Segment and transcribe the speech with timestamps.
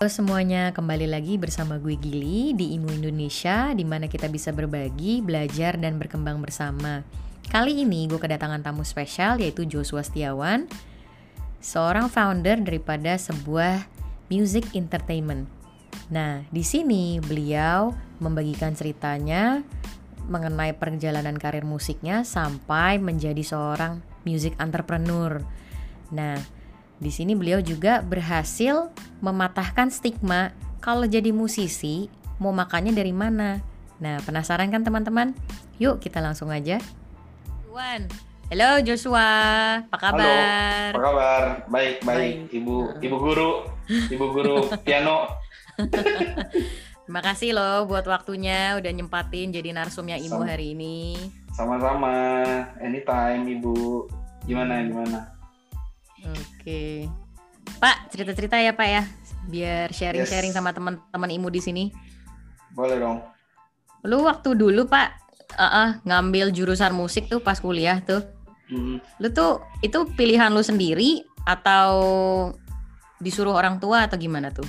[0.00, 5.20] Halo semuanya, kembali lagi bersama gue Gili di Imu Indonesia di mana kita bisa berbagi,
[5.20, 7.04] belajar, dan berkembang bersama.
[7.52, 10.64] Kali ini gue kedatangan tamu spesial yaitu Joshua Setiawan,
[11.60, 13.84] seorang founder daripada sebuah
[14.32, 15.44] music entertainment.
[16.08, 17.92] Nah, di sini beliau
[18.24, 19.60] membagikan ceritanya
[20.32, 25.44] mengenai perjalanan karir musiknya sampai menjadi seorang music entrepreneur.
[26.08, 26.40] Nah,
[27.00, 28.92] di sini beliau juga berhasil
[29.24, 30.52] mematahkan stigma
[30.84, 33.64] kalau jadi musisi mau makannya dari mana.
[34.00, 35.32] Nah, penasaran kan teman-teman?
[35.80, 36.76] Yuk kita langsung aja.
[37.64, 38.04] Juan,
[38.52, 39.28] halo Joshua,
[39.88, 40.92] apa kabar?
[40.92, 41.42] Halo, apa kabar?
[41.72, 42.04] Baik, baik.
[42.04, 42.36] baik.
[42.60, 43.50] Ibu, ibu guru,
[43.88, 45.24] ibu guru piano.
[47.08, 51.16] Terima kasih loh buat waktunya udah nyempatin jadi narsumnya Ibu hari ini.
[51.56, 52.46] Sama-sama,
[52.78, 54.06] anytime Ibu.
[54.46, 55.39] Gimana, gimana?
[56.26, 57.08] Oke.
[57.80, 59.02] Pak, cerita-cerita ya Pak ya,
[59.48, 60.58] biar sharing-sharing yes.
[60.58, 61.84] sama teman-teman Imu di sini.
[62.76, 63.24] Boleh dong.
[64.04, 65.08] Lu waktu dulu Pak,
[65.56, 68.20] uh -uh, ngambil jurusan musik tuh pas kuliah tuh.
[68.70, 69.02] Hmm.
[69.18, 71.92] Lu tuh itu pilihan lu sendiri atau
[73.18, 74.66] disuruh orang tua atau gimana tuh?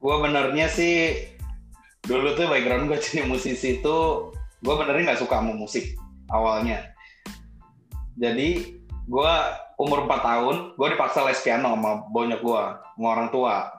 [0.00, 1.28] Gua benernya sih
[2.00, 4.32] dulu tuh background gue jadi musisi tuh
[4.64, 5.96] gue benernya nggak suka sama musik
[6.32, 6.92] awalnya.
[8.16, 9.34] Jadi gue
[9.80, 12.64] umur 4 tahun gue dipaksa les piano sama bonyok gue
[13.00, 13.72] sama orang tua.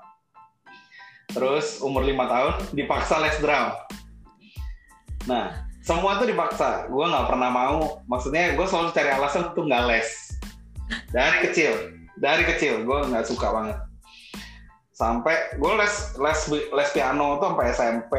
[1.30, 3.70] Terus umur 5 tahun dipaksa les drum.
[5.30, 6.90] Nah semua tuh dipaksa.
[6.90, 8.02] Gue nggak pernah mau.
[8.10, 10.10] Maksudnya gue selalu cari alasan untuk nggak les.
[11.14, 11.74] Dari kecil
[12.18, 13.78] dari kecil gue nggak suka banget.
[14.98, 18.14] Sampai gue les les les piano tuh sampai SMP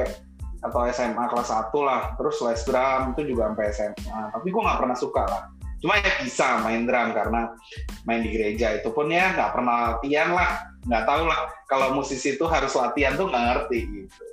[0.62, 2.14] atau SMA kelas 1 lah.
[2.14, 5.42] Terus les drum itu juga sampai SMA tapi gue nggak pernah suka lah
[5.82, 7.58] cuma ya bisa main drum karena
[8.06, 10.62] main di gereja itu pun ya nggak pernah latihan lah.
[10.86, 14.24] Nggak tahu lah kalau musisi itu harus latihan tuh nggak ngerti gitu.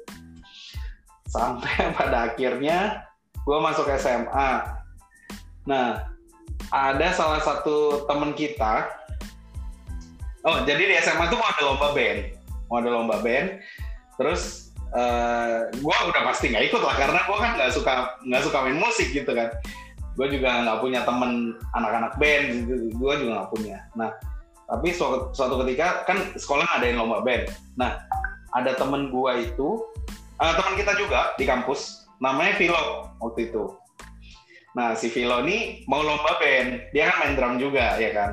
[1.26, 3.04] Sampai pada akhirnya
[3.42, 4.78] gue masuk SMA
[5.66, 6.10] nah
[6.74, 8.90] ada salah satu temen kita
[10.46, 12.20] oh jadi di SMA tuh mau ada lomba band.
[12.70, 13.58] Mau ada lomba band.
[14.22, 17.94] Terus uh, eh, gue udah pasti nggak ikut lah karena gue kan nggak suka
[18.26, 19.50] nggak suka main musik gitu kan
[20.20, 22.92] gue juga nggak punya temen anak-anak band gitu.
[23.00, 23.78] Gue juga nggak punya.
[23.96, 24.12] Nah
[24.68, 27.48] tapi suatu, suatu ketika kan sekolah ngadain lomba band.
[27.80, 28.04] Nah
[28.52, 29.80] ada temen gue itu
[30.44, 33.72] uh, teman kita juga di kampus namanya Vilo waktu itu.
[34.76, 36.92] Nah si Vilo ini mau lomba band.
[36.92, 38.32] Dia kan main drum juga ya kan?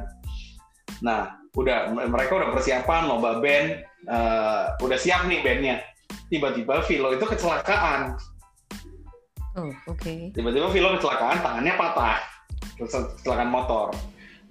[1.06, 5.86] Nah udah mereka udah persiapan lomba band uh, udah siap nih bandnya.
[6.26, 8.18] Tiba-tiba Vilo itu kecelakaan
[9.56, 9.96] Oh, oke.
[9.96, 10.28] Okay.
[10.36, 12.20] Tiba-tiba film kecelakaan, tangannya patah.
[12.76, 13.88] Kecelakaan motor.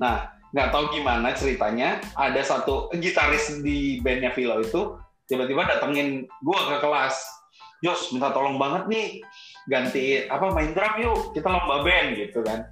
[0.01, 4.97] Nah, nggak tahu gimana ceritanya, ada satu gitaris di bandnya Vilo itu
[5.29, 7.15] tiba-tiba datengin gua ke kelas.
[7.85, 9.07] Jos, minta tolong banget nih
[9.69, 12.65] ganti apa main drum yuk, kita lomba band gitu kan.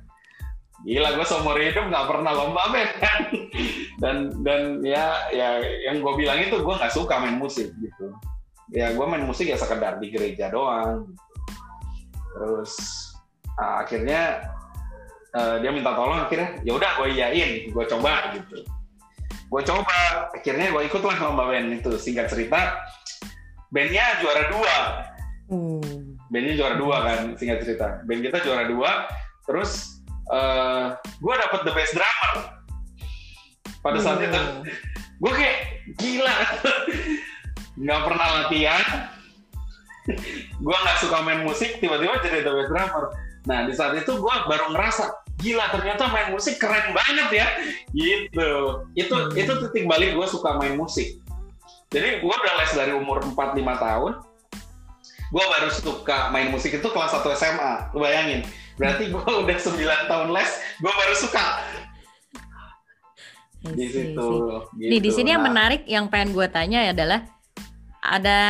[0.84, 3.20] Gila, gue seumur hidup nggak pernah lomba band kan.
[4.02, 8.10] dan dan ya ya yang gue bilang itu gue nggak suka main musik gitu.
[8.74, 11.14] Ya gue main musik ya sekedar di gereja doang.
[11.14, 11.33] Gitu
[12.34, 12.72] terus
[13.62, 14.50] uh, akhirnya
[15.38, 18.66] uh, dia minta tolong akhirnya ya udah gue iyain gue coba gitu.
[19.50, 22.82] Gue coba akhirnya gue ikut lah lomba band itu singkat cerita
[23.74, 24.78] bandnya juara dua.
[25.52, 26.18] Hmm.
[26.32, 28.02] bandnya juara dua kan singkat cerita.
[28.06, 29.06] Band kita juara dua
[29.46, 30.02] terus
[30.34, 32.34] uh, gue dapet the best drummer.
[33.84, 34.28] Pada saat hmm.
[34.32, 34.42] itu
[35.22, 35.58] gue kayak
[36.02, 36.36] gila.
[37.84, 38.86] Nggak pernah latihan
[40.60, 44.36] gue nggak suka main musik tiba-tiba jadi the best drummer nah di saat itu gue
[44.48, 47.48] baru ngerasa gila ternyata main musik keren banget ya.
[47.92, 48.52] Gitu.
[48.96, 49.36] Itu hmm.
[49.36, 51.20] itu titik balik gue suka main musik.
[51.92, 54.12] Jadi gue udah les dari umur 4-5 tahun.
[55.34, 58.42] Gue baru suka main musik itu kelas 1 SMA lu bayangin.
[58.80, 61.46] Berarti gue udah 9 tahun les gue baru suka.
[63.64, 64.12] Di situ.
[64.12, 64.60] gitu.
[64.76, 65.40] nih di sini nah.
[65.40, 67.24] yang menarik yang pengen gue tanya adalah
[68.04, 68.42] ada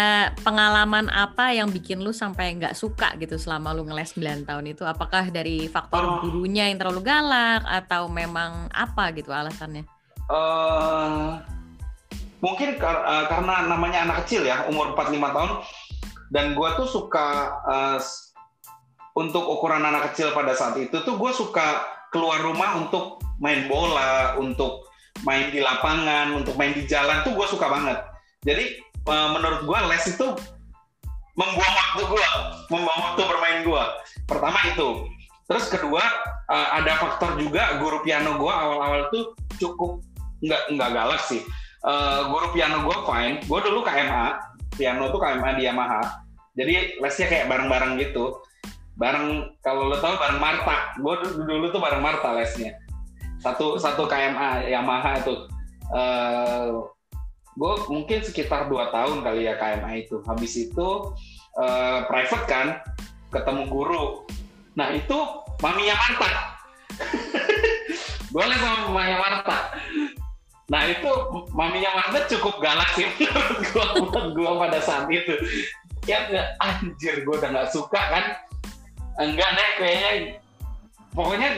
[0.41, 4.81] pengalaman apa yang bikin lu sampai nggak suka gitu selama lu ngeles 9 tahun itu?
[4.81, 6.17] Apakah dari faktor oh.
[6.25, 9.85] gurunya yang terlalu galak atau memang apa gitu alasannya?
[10.25, 11.37] Uh,
[12.41, 15.51] mungkin kar uh, karena namanya anak kecil ya, umur 4-5 tahun.
[16.33, 18.01] Dan gue tuh suka uh,
[19.13, 24.33] untuk ukuran anak kecil pada saat itu tuh gue suka keluar rumah untuk main bola,
[24.41, 24.89] untuk
[25.21, 28.01] main di lapangan, untuk main di jalan tuh gue suka banget.
[28.41, 30.27] Jadi Eh, menurut gue les itu
[31.35, 32.27] membuang waktu gue,
[32.71, 33.83] membuang waktu bermain gue.
[34.29, 35.09] Pertama itu.
[35.43, 35.99] Terus kedua
[36.47, 39.99] uh, ada faktor juga guru piano gue awal-awal tuh cukup
[40.39, 41.43] nggak nggak galak sih.
[41.83, 44.39] uh, guru piano gue fine gue dulu KMA
[44.79, 46.23] piano tuh KMA di Yamaha
[46.55, 48.39] jadi lesnya kayak bareng-bareng gitu
[48.95, 52.79] bareng kalau lo tau bareng Marta gue dulu tuh bareng Marta lesnya
[53.43, 55.35] satu satu KMA Yamaha itu
[57.53, 60.21] gue mungkin sekitar dua tahun kali ya KMA itu.
[60.25, 60.89] Habis itu
[61.57, 62.67] uh, private kan
[63.29, 64.25] ketemu guru.
[64.73, 66.29] Nah itu maminya Marta
[68.33, 69.57] gue les sama maminya Marta
[70.71, 71.11] nah itu
[71.55, 75.35] maminya Marta cukup galak sih menurut gue buat gue pada saat itu.
[76.03, 76.23] Ya
[76.59, 78.25] anjir gue udah nggak suka kan?
[79.23, 80.11] Enggak deh kayaknya.
[81.15, 81.49] Pokoknya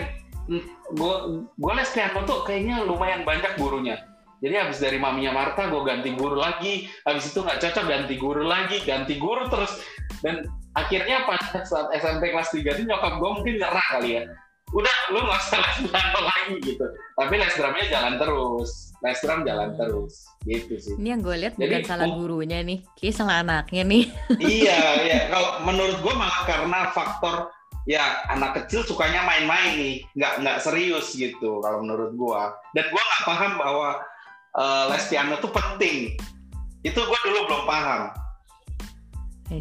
[0.94, 1.16] gue
[1.58, 3.98] gue les piano tuh kayaknya lumayan banyak gurunya
[4.46, 6.86] jadi habis dari maminya Marta gue ganti guru lagi.
[7.02, 9.82] Habis itu nggak cocok ganti guru lagi ganti guru terus.
[10.22, 10.46] Dan
[10.78, 14.24] akhirnya pada saat SMP kelas 3 itu nyokap gue mungkin nyerah kali ya.
[14.70, 16.86] Udah lu nggak usah les piano lagi gitu.
[17.18, 17.56] Tapi les
[17.90, 18.70] jalan terus.
[19.02, 20.14] Les drum jalan terus.
[20.46, 20.94] Gitu sih.
[21.02, 22.86] Ini yang gue lihat bukan salah gurunya nih.
[23.02, 24.04] Kayak salah anaknya nih.
[24.62, 25.20] Iya iya.
[25.34, 27.50] Kalau menurut gue malah karena faktor
[27.90, 29.96] ya anak kecil sukanya main-main nih.
[30.14, 32.42] Nggak nggak serius gitu kalau menurut gue
[32.78, 33.90] dan gue nggak paham bahwa
[34.56, 36.16] uh, les piano tuh penting.
[36.82, 38.02] Itu gue dulu belum paham.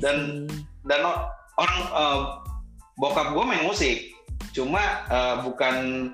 [0.00, 0.49] Dan
[0.88, 1.00] dan
[1.61, 2.20] orang uh,
[2.96, 4.14] bokap gue main musik.
[4.55, 6.08] Cuma uh, bukan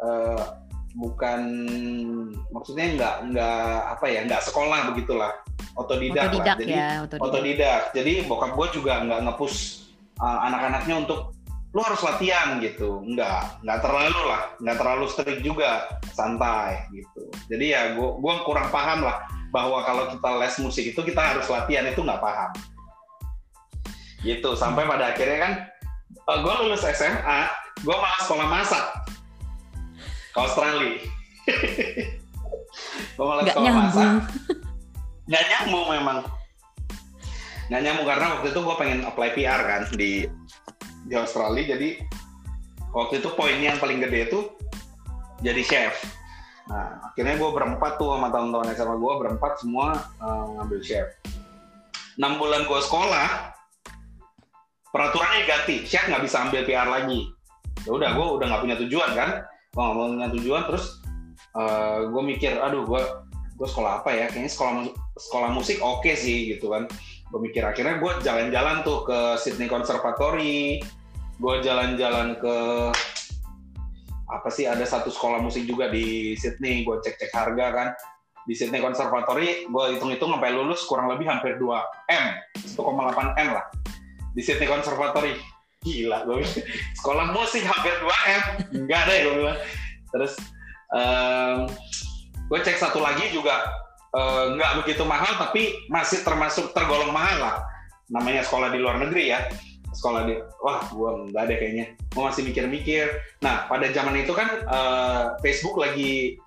[0.00, 0.56] uh,
[0.98, 1.40] bukan
[2.50, 5.32] maksudnya nggak nggak apa ya nggak sekolah begitulah.
[5.78, 7.24] Otodidak, otodidak lah jadi ya, otodidak.
[7.24, 7.82] otodidak.
[7.94, 9.54] Jadi bokap gue juga nggak ngepus
[10.18, 11.20] uh, anak-anaknya untuk
[11.70, 13.02] lu harus latihan gitu.
[13.06, 14.42] Nggak nggak terlalu lah.
[14.58, 15.86] Nggak terlalu strict juga.
[16.10, 17.30] Santai gitu.
[17.46, 19.22] Jadi ya gue gue kurang paham lah
[19.54, 22.50] bahwa kalau kita les musik itu kita harus latihan itu nggak paham.
[24.26, 24.50] Gitu.
[24.58, 25.52] Sampai pada akhirnya kan
[26.26, 27.40] uh, gue lulus SMA
[27.80, 28.84] gue malah sekolah masak.
[30.30, 30.94] Ke Australia.
[33.18, 33.90] Gue malah Gak sekolah nyambung.
[33.90, 34.12] masak.
[35.30, 36.18] Nggak nyambung memang.
[37.66, 40.10] Nggak nyambung karena waktu itu gue pengen apply PR kan di
[41.06, 42.02] di Australia jadi
[42.90, 44.40] waktu itu poinnya yang paling gede itu
[45.40, 45.94] jadi chef.
[46.68, 51.08] Nah akhirnya gue berempat tuh sama teman-teman SMA gue berempat semua uh, ngambil chef.
[52.20, 53.56] Enam bulan gue sekolah
[54.92, 55.86] peraturannya ganti.
[55.88, 57.30] Chef nggak bisa ambil PR lagi.
[57.88, 59.30] Ya udah gue udah nggak punya tujuan kan?
[59.72, 60.84] Gue nggak punya tujuan terus
[61.56, 63.02] uh, eh, gue mikir aduh gue
[63.56, 64.26] gue sekolah apa ya?
[64.28, 64.72] Kayaknya sekolah
[65.16, 66.84] sekolah musik oke okay sih gitu kan
[67.30, 70.82] gue mikir akhirnya gue jalan-jalan tuh ke Sydney Conservatory
[71.40, 72.56] gue jalan-jalan ke
[74.30, 77.88] apa sih ada satu sekolah musik juga di Sydney gue cek-cek harga kan.
[78.46, 81.66] Di Sydney Conservatory gue hitung-hitung sampai lulus kurang lebih hampir 2
[82.14, 82.24] M
[82.62, 83.66] 1,8 M lah.
[84.32, 85.34] Di Sydney Conservatory
[85.80, 86.44] gila gue
[87.00, 88.06] sekolah musik hampir 2
[88.36, 88.42] M
[88.84, 89.58] enggak deh gue bilang.
[90.14, 90.32] Terus
[90.94, 91.66] um,
[92.52, 93.66] gue cek satu lagi juga
[94.14, 97.54] uh, nggak begitu mahal tapi masih termasuk tergolong mahal lah.
[98.10, 99.46] Namanya sekolah di luar negeri ya.
[99.90, 101.86] Sekolah di wah gue nggak ada kayaknya.
[102.14, 103.10] Masih mikir-mikir.
[103.42, 106.38] Nah pada zaman itu kan uh, Facebook lagi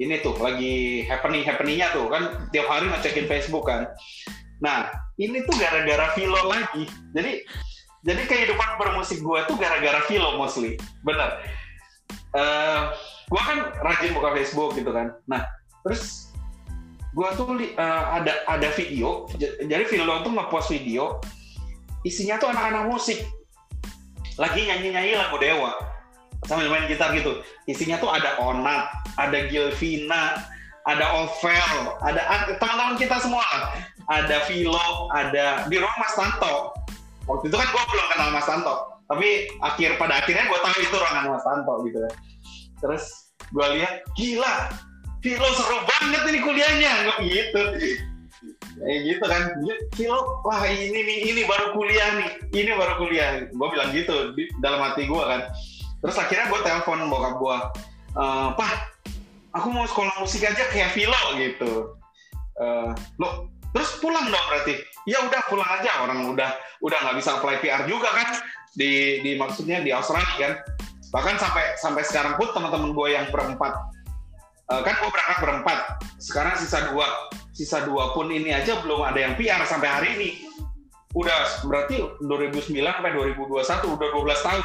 [0.00, 2.48] ini tuh lagi happening happeningnya tuh kan.
[2.52, 3.92] Tiap hari ngecekin Facebook kan.
[4.64, 4.88] Nah
[5.20, 6.88] ini tuh gara-gara Vilo lagi.
[7.12, 7.44] Jadi
[8.02, 10.80] jadi kehidupan bermusik gue tuh gara-gara film mostly.
[11.04, 11.38] Bener.
[12.32, 12.80] Uh, eh,
[13.28, 15.12] gue kan rajin buka Facebook gitu kan.
[15.28, 15.44] Nah
[15.84, 16.31] terus
[17.12, 21.20] gue tuh uh, ada ada video jadi film tuh ngepost video
[22.02, 23.22] isinya tuh anak-anak musik.
[24.40, 25.76] Lagi nyanyi-nyanyi lagu Dewa
[26.48, 27.44] sambil main gitar gitu.
[27.68, 28.90] Isinya tuh ada Onat
[29.20, 30.40] ada Gilvina
[30.82, 31.70] ada Ovel
[32.02, 33.44] ada teman-teman kita semua.
[34.10, 36.74] Ada Vilo ada di rumah Mas Tanto.
[37.30, 40.96] Waktu itu kan gue belum kenal Mas Tanto tapi akhir pada akhirnya gue tahu itu
[40.96, 42.12] ruangan Mas Tanto gitu ya
[42.80, 43.04] terus
[43.52, 44.72] gue lihat gila
[45.22, 46.90] Vilo seru banget ini kuliahnya.
[47.06, 47.62] Nggak gitu.
[48.82, 49.42] Kayak gitu kan.
[49.94, 52.30] Vilo wah ini nih ini baru kuliah nih.
[52.50, 53.46] Ini baru kuliah.
[53.54, 55.46] Gue bilang gitu di dalam hati gue kan.
[56.02, 57.56] Terus akhirnya gue telepon bokap gue
[58.18, 58.24] e,
[58.58, 58.72] pak
[59.54, 61.72] aku mau sekolah musik aja kayak Vilo gitu.
[62.52, 64.76] Uh, lo terus pulang dong berarti?
[65.08, 66.04] Ya udah pulang aja.
[66.04, 66.52] Orang udah
[66.84, 68.28] udah nggak bisa apply PR juga kan.
[68.74, 70.52] Di di maksudnya di Australia kan.
[71.12, 73.72] Bahkan sampai sampai sekarang pun teman-teman gue yang berempat
[74.70, 75.78] uh, kan gue berangkat berempat.
[76.22, 77.06] Sekarang sisa dua.
[77.50, 80.30] Sisa dua pun ini aja belum ada yang PR sampai hari ini.
[81.12, 84.64] Udah berarti 2009 sampai 2021 udah 12 tahun.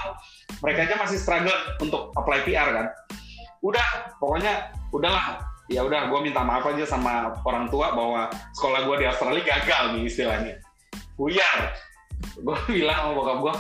[0.64, 2.88] Mereka aja masih struggle untuk apply PR kan?
[3.60, 5.44] Udah pokoknya udahlah.
[5.68, 9.84] Ya udah gue minta maaf aja sama orang tua bahwa sekolah gue di Australia gagal
[10.00, 10.54] nih istilahnya.
[11.20, 11.76] Buyar.
[12.40, 13.56] Gue bilang sama bokap gue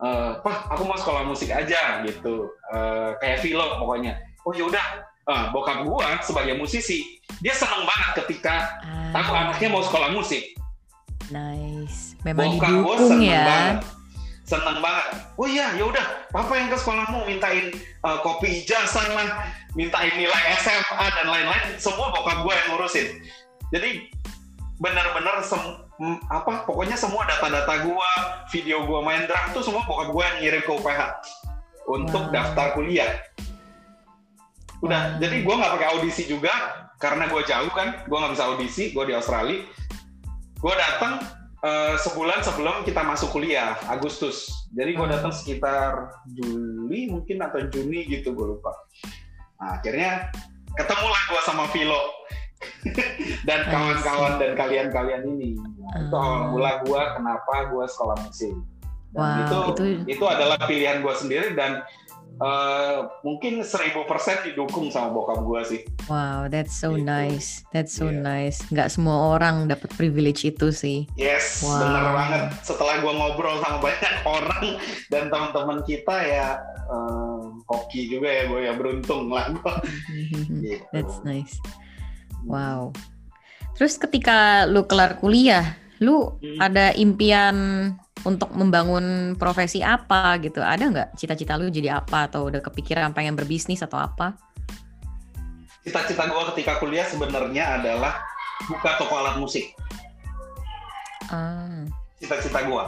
[0.00, 0.08] e,
[0.40, 2.48] pak aku mau sekolah musik aja gitu.
[2.72, 2.78] E,
[3.20, 4.16] kayak film pokoknya.
[4.48, 9.14] Oh yaudah uh, bokap gue sebagai musisi dia senang banget ketika ah.
[9.14, 10.42] tahu anaknya mau sekolah musik.
[11.30, 13.46] Nice, memang bokap didukung ya.
[13.46, 14.00] Banget
[14.50, 15.06] senang banget.
[15.38, 17.70] Oh iya, ya udah, papa yang ke sekolahmu mintain
[18.02, 19.46] uh, kopi ijazah lah,
[19.78, 23.06] mintain nilai SMA dan lain-lain, semua bokap gue yang ngurusin.
[23.70, 24.10] Jadi
[24.82, 25.44] benar-benar
[26.32, 28.10] apa pokoknya semua data-data gue,
[28.50, 31.00] video gue main drum tuh semua bokap gue yang ngirim ke UPH
[31.86, 32.34] untuk wow.
[32.34, 33.22] daftar kuliah.
[34.80, 36.52] Udah, jadi gue nggak pakai audisi juga
[36.96, 39.60] karena gue jauh kan, gue nggak bisa audisi, gue di Australia.
[40.60, 41.24] Gue datang
[41.64, 44.68] uh, sebulan sebelum kita masuk kuliah Agustus.
[44.72, 48.72] Jadi gue datang sekitar Juli mungkin atau Juni gitu gue lupa.
[49.60, 50.32] Nah, akhirnya
[50.76, 52.00] ketemulah gue sama Vilo
[53.48, 55.56] dan kawan-kawan dan kalian-kalian ini.
[55.56, 58.56] Nah, itu awal mula gue kenapa gue sekolah musik
[59.10, 61.82] dan wow, itu, itu itu adalah pilihan gue sendiri dan
[62.40, 65.80] Uh, mungkin seribu persen didukung sama bokap gue sih.
[66.08, 67.04] Wow, that's so gitu.
[67.04, 68.16] nice, that's so yeah.
[68.16, 68.64] nice.
[68.72, 71.04] Nggak semua orang dapat privilege itu sih.
[71.20, 71.84] Yes, wow.
[71.84, 72.42] bener banget.
[72.64, 74.64] Setelah gue ngobrol sama banyak orang
[75.12, 76.48] dan teman-teman kita ya,
[76.88, 79.74] uh, hoki juga ya gue ya beruntung lah gue.
[80.64, 80.80] gitu.
[80.96, 81.60] That's nice.
[82.48, 82.96] Wow.
[83.76, 86.56] Terus ketika lu kelar kuliah, lu hmm.
[86.56, 87.56] ada impian
[88.24, 90.60] untuk membangun profesi apa gitu?
[90.60, 94.36] Ada nggak cita-cita lu jadi apa atau udah kepikiran pengen berbisnis atau apa?
[95.80, 98.20] Cita-cita gue ketika kuliah sebenarnya adalah
[98.68, 99.72] buka toko alat musik.
[101.32, 101.88] Ah.
[102.20, 102.84] Cita-cita gue.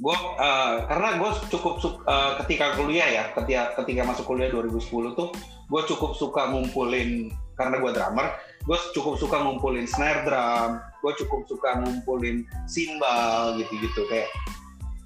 [0.00, 1.78] Gue uh, karena gue cukup
[2.08, 5.30] uh, ketika kuliah ya, ketika ketika masuk kuliah 2010 tuh
[5.70, 8.26] gue cukup suka ngumpulin karena gue drummer,
[8.64, 14.04] gue cukup suka ngumpulin snare drum, gue cukup suka ngumpulin simbal gitu-gitu.
[14.12, 14.28] Kayak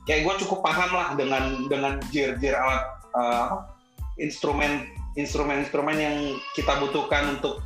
[0.04, 2.84] kayak gue cukup paham lah dengan dengan jir-jir alat
[3.14, 3.64] uh,
[4.18, 6.16] instrumen instrumen-instrumen yang
[6.58, 7.62] kita butuhkan untuk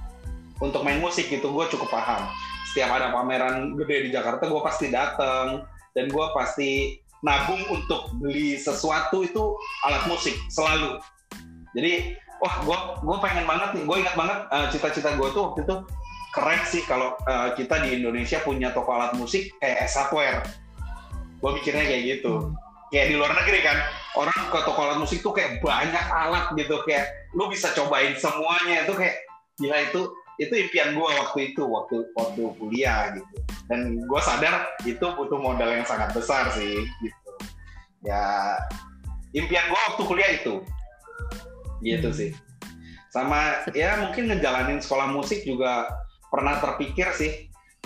[0.60, 1.48] untuk main musik gitu.
[1.50, 2.28] Gue cukup paham.
[2.72, 5.64] Setiap ada pameran gede di Jakarta gue pasti datang
[5.96, 9.56] dan gue pasti nabung untuk beli sesuatu itu
[9.88, 11.00] alat musik selalu.
[11.72, 15.60] Jadi wah gue gue pengen banget nih gue ingat banget uh, cita-cita gue tuh waktu
[15.66, 15.76] itu
[16.34, 20.44] keren sih kalau uh, kita di Indonesia punya toko alat musik kayak software
[21.38, 22.32] gue mikirnya kayak gitu.
[22.34, 22.54] Hmm.
[22.88, 23.78] kayak di luar negeri kan
[24.16, 27.04] orang ke toko alat musik tuh kayak banyak alat gitu kayak
[27.36, 28.88] lu bisa cobain semuanya.
[28.88, 29.16] Itu kayak
[29.60, 30.00] gila itu
[30.38, 33.34] itu impian gue waktu itu waktu waktu kuliah gitu.
[33.68, 37.30] Dan gue sadar itu butuh modal yang sangat besar sih gitu.
[38.02, 38.56] Ya
[39.36, 40.64] impian gue waktu kuliah itu
[41.82, 42.18] gitu hmm.
[42.18, 42.30] sih
[43.08, 45.88] sama ya mungkin ngejalanin sekolah musik juga
[46.28, 47.32] pernah terpikir sih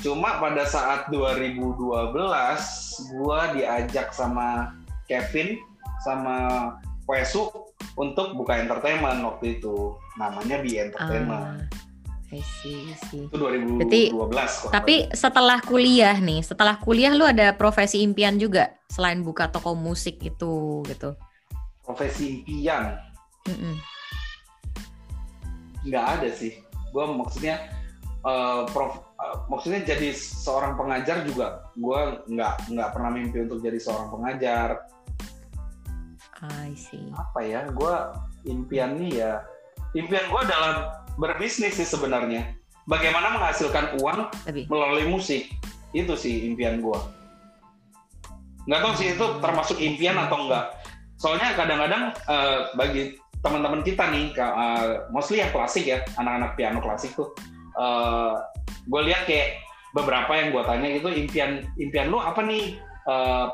[0.03, 2.11] cuma pada saat 2012
[3.15, 4.75] gua diajak sama
[5.07, 5.63] Kevin
[6.03, 6.37] sama
[7.07, 7.51] Wesu
[7.95, 11.67] untuk buka entertainment waktu itu namanya Bi Entertainment.
[11.69, 11.91] Uh,
[12.33, 13.29] I see, I see.
[13.29, 13.77] Itu 2012.
[13.77, 14.03] Berarti,
[14.73, 20.17] tapi setelah kuliah nih, setelah kuliah lu ada profesi impian juga selain buka toko musik
[20.25, 21.13] itu gitu.
[21.85, 23.12] Profesi impian?
[25.83, 26.63] Nggak ada sih.
[26.93, 27.71] Gue maksudnya
[28.23, 33.79] uh, prof uh, maksudnya jadi seorang pengajar juga gue nggak nggak pernah mimpi untuk jadi
[33.81, 34.87] seorang pengajar.
[36.43, 37.11] I see.
[37.15, 37.95] Apa ya gue
[38.51, 39.33] impian nih ya
[39.95, 42.55] impian gue adalah berbisnis sih sebenarnya.
[42.83, 44.67] Bagaimana menghasilkan uang Lebih.
[44.67, 45.47] melalui musik
[45.93, 47.01] itu sih impian gue
[48.69, 50.67] nggak tahu sih itu termasuk impian atau enggak
[51.19, 57.11] soalnya kadang-kadang uh, bagi teman-teman kita nih, uh, mostly yang klasik ya, anak-anak piano klasik
[57.19, 57.35] tuh,
[57.75, 58.33] uh, eh,
[58.87, 59.59] gue lihat kayak
[59.93, 62.81] beberapa yang gue tanya itu impian impian lu apa nih
[63.11, 63.51] uh,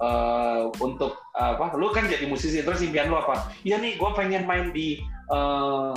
[0.00, 1.76] uh, untuk uh, apa?
[1.76, 3.52] Lu kan jadi musisi terus impian lu apa?
[3.62, 5.92] Iya nih, gue pengen main di uh,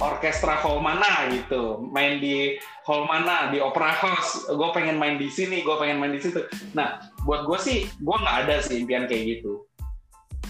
[0.00, 2.58] orkestra hall mana gitu, main di
[2.88, 6.42] hall mana di opera house, gue pengen main di sini, gue pengen main di situ.
[6.74, 9.68] Nah, buat gue sih, gue nggak ada sih impian kayak gitu,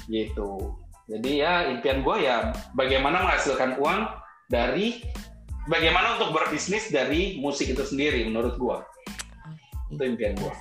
[0.09, 0.81] gitu.
[1.11, 4.07] Jadi ya impian gue ya bagaimana menghasilkan uang
[4.47, 5.02] dari
[5.67, 8.76] bagaimana untuk berbisnis dari musik itu sendiri menurut gue.
[9.90, 10.52] Itu impian gue.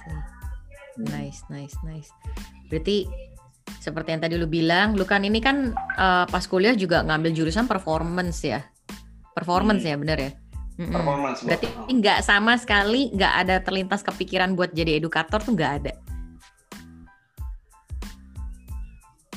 [1.06, 2.10] Nice, nice, nice.
[2.65, 3.06] Berarti
[3.77, 7.70] seperti yang tadi lu bilang, lu kan ini kan uh, pas kuliah juga ngambil jurusan
[7.70, 8.65] performance ya.
[9.38, 9.91] Performance hmm.
[9.94, 10.32] ya, bener ya?
[10.82, 10.96] Mm-mm.
[10.96, 11.39] Performance.
[11.46, 15.94] Berarti nggak sama sekali nggak ada terlintas kepikiran buat jadi edukator tuh nggak ada.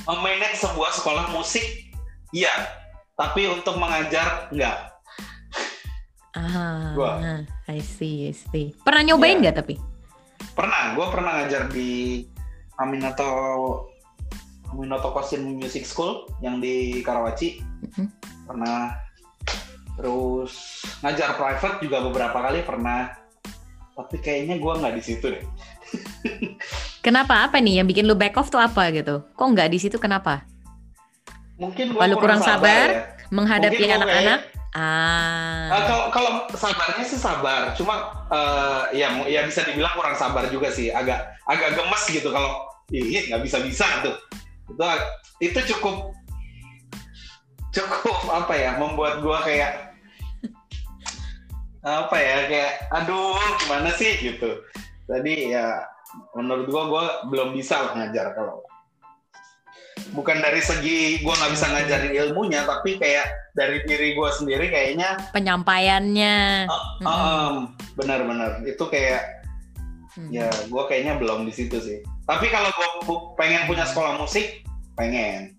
[0.07, 1.63] Memanage sebuah sekolah musik?
[2.35, 2.51] Iya.
[3.13, 4.91] Tapi untuk mengajar enggak.
[6.33, 7.21] Ah gua.
[7.69, 8.73] I see I see.
[8.81, 9.41] Pernah nyobain iya.
[9.49, 9.59] nggak ya.
[9.61, 9.75] tapi?
[10.57, 10.97] Pernah.
[10.97, 12.23] Gue pernah ngajar di
[12.81, 13.29] Aminato
[14.73, 17.61] Aminato Kosin Music School yang di Karawaci.
[17.61, 18.07] Mm -hmm.
[18.49, 18.97] pernah.
[19.93, 23.13] Terus ngajar private juga beberapa kali pernah.
[23.93, 25.45] Tapi kayaknya gue nggak di situ deh
[27.03, 29.99] kenapa apa nih yang bikin lu back off tuh apa gitu kok nggak di situ
[29.99, 30.47] kenapa
[31.59, 33.29] mungkin gue kurang, kurang sabar, sabar ya.
[33.29, 34.41] menghadapi anak-anak
[34.73, 35.69] Ah.
[35.69, 40.73] Uh, kalau kalau sabarnya sih sabar, cuma uh, ya ya bisa dibilang kurang sabar juga
[40.73, 44.17] sih, agak agak gemes gitu kalau iya nggak bisa bisa tuh.
[44.73, 44.81] Itu
[45.45, 46.17] itu cukup
[47.69, 49.93] cukup apa ya membuat gua kayak
[51.85, 54.57] apa ya kayak aduh gimana sih gitu.
[55.05, 55.85] Tadi ya
[56.37, 58.61] menurut gua gua belum bisa lah ngajar kalau
[60.13, 63.25] bukan dari segi gue nggak bisa ngajarin ilmunya tapi kayak
[63.57, 66.69] dari diri gue sendiri kayaknya penyampaiannya.
[66.69, 67.53] Uh, um,
[67.97, 69.45] benar-benar itu kayak
[70.17, 70.29] hmm.
[70.33, 71.99] ya gue kayaknya belum di situ sih.
[72.29, 74.65] Tapi kalau gue pengen punya sekolah musik
[74.97, 75.57] pengen.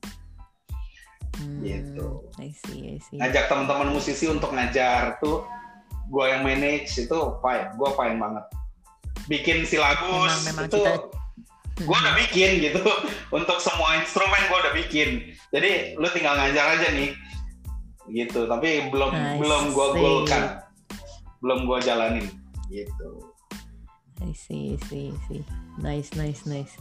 [1.35, 1.67] Hmm.
[1.67, 2.31] gitu.
[2.39, 3.19] I see, I see.
[3.19, 5.43] ngajak teman-teman musisi untuk ngajar tuh
[6.11, 7.75] gue yang manage itu fine.
[7.75, 8.45] Gue fine banget
[9.31, 10.93] bikin silabus memang, memang itu kita
[11.75, 12.83] gue udah bikin gitu.
[13.37, 15.09] Untuk semua instrumen gue udah bikin.
[15.51, 17.11] Jadi lu tinggal ngajar aja nih.
[18.05, 20.63] Gitu tapi belum I belum gue golkan
[21.43, 22.27] belum gue jalanin.
[22.73, 23.09] Gitu.
[24.25, 25.43] I see, I see, I see.
[25.77, 26.75] Nice, nice, nice.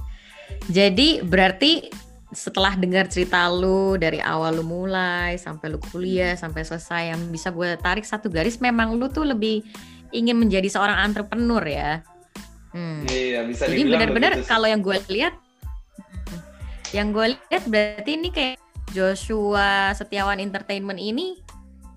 [0.72, 1.92] Jadi berarti
[2.34, 7.54] setelah dengar cerita lu dari awal lu mulai sampai lu kuliah sampai selesai yang bisa
[7.54, 9.62] gue tarik satu garis memang lu tuh lebih
[10.10, 12.02] ingin menjadi seorang entrepreneur ya
[12.74, 13.06] Hmm.
[13.06, 13.70] Iya bisa.
[13.70, 15.38] Jadi benar-benar kalau yang gue lihat,
[16.90, 18.58] yang gue lihat berarti ini kayak
[18.94, 21.42] Joshua Setiawan Entertainment ini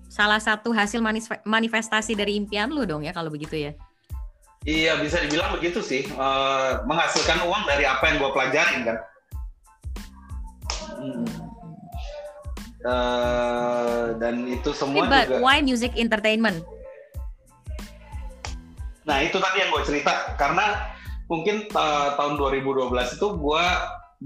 [0.07, 1.01] salah satu hasil
[1.45, 3.71] manifestasi dari impian lu dong ya kalau begitu ya.
[4.65, 8.97] Iya bisa dibilang begitu sih uh, menghasilkan uang dari apa yang gue pelajarin kan.
[10.97, 11.25] Hmm.
[12.87, 15.37] Uh, dan itu semua But juga.
[15.41, 16.61] Why music entertainment?
[19.07, 20.91] Nah itu tadi yang gue cerita karena
[21.31, 23.65] mungkin uh, tahun 2012 itu gue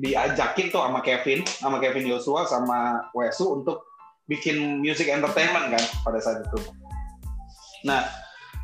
[0.01, 3.85] diajakin tuh sama Kevin, sama Kevin Joshua, sama Wesu untuk
[4.25, 6.59] bikin music entertainment kan pada saat itu.
[7.85, 8.09] Nah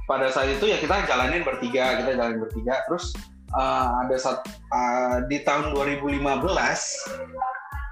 [0.10, 2.82] pada saat itu ya kita jalanin bertiga, kita jalanin bertiga.
[2.90, 3.14] Terus
[3.54, 4.42] uh, ada saat
[4.74, 6.18] uh, di tahun 2015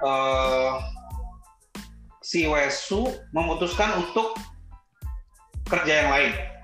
[0.01, 0.81] uh,
[2.25, 3.05] si Wesu
[3.37, 4.33] memutuskan untuk
[5.69, 6.54] kerja yang lain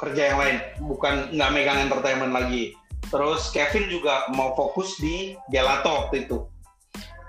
[0.00, 2.72] kerja yang lain bukan nggak megang entertainment lagi.
[3.12, 6.48] Terus Kevin juga mau fokus di gelato waktu itu.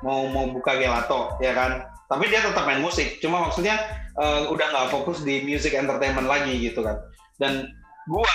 [0.01, 1.83] Mau mau buka gelato ya kan?
[2.07, 3.75] Tapi dia tetap main musik cuma maksudnya
[4.15, 6.95] uh, udah nggak fokus di music entertainment lagi gitu kan.
[7.35, 7.67] Dan
[8.07, 8.31] gua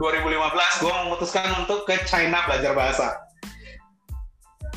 [0.00, 3.06] 2015 gua memutuskan untuk ke China belajar bahasa.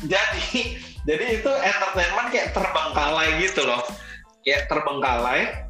[0.04, 0.76] Jadi
[1.08, 3.80] jadi itu entertainment kayak terbengkalai gitu loh.
[4.44, 5.67] Kayak terbengkalai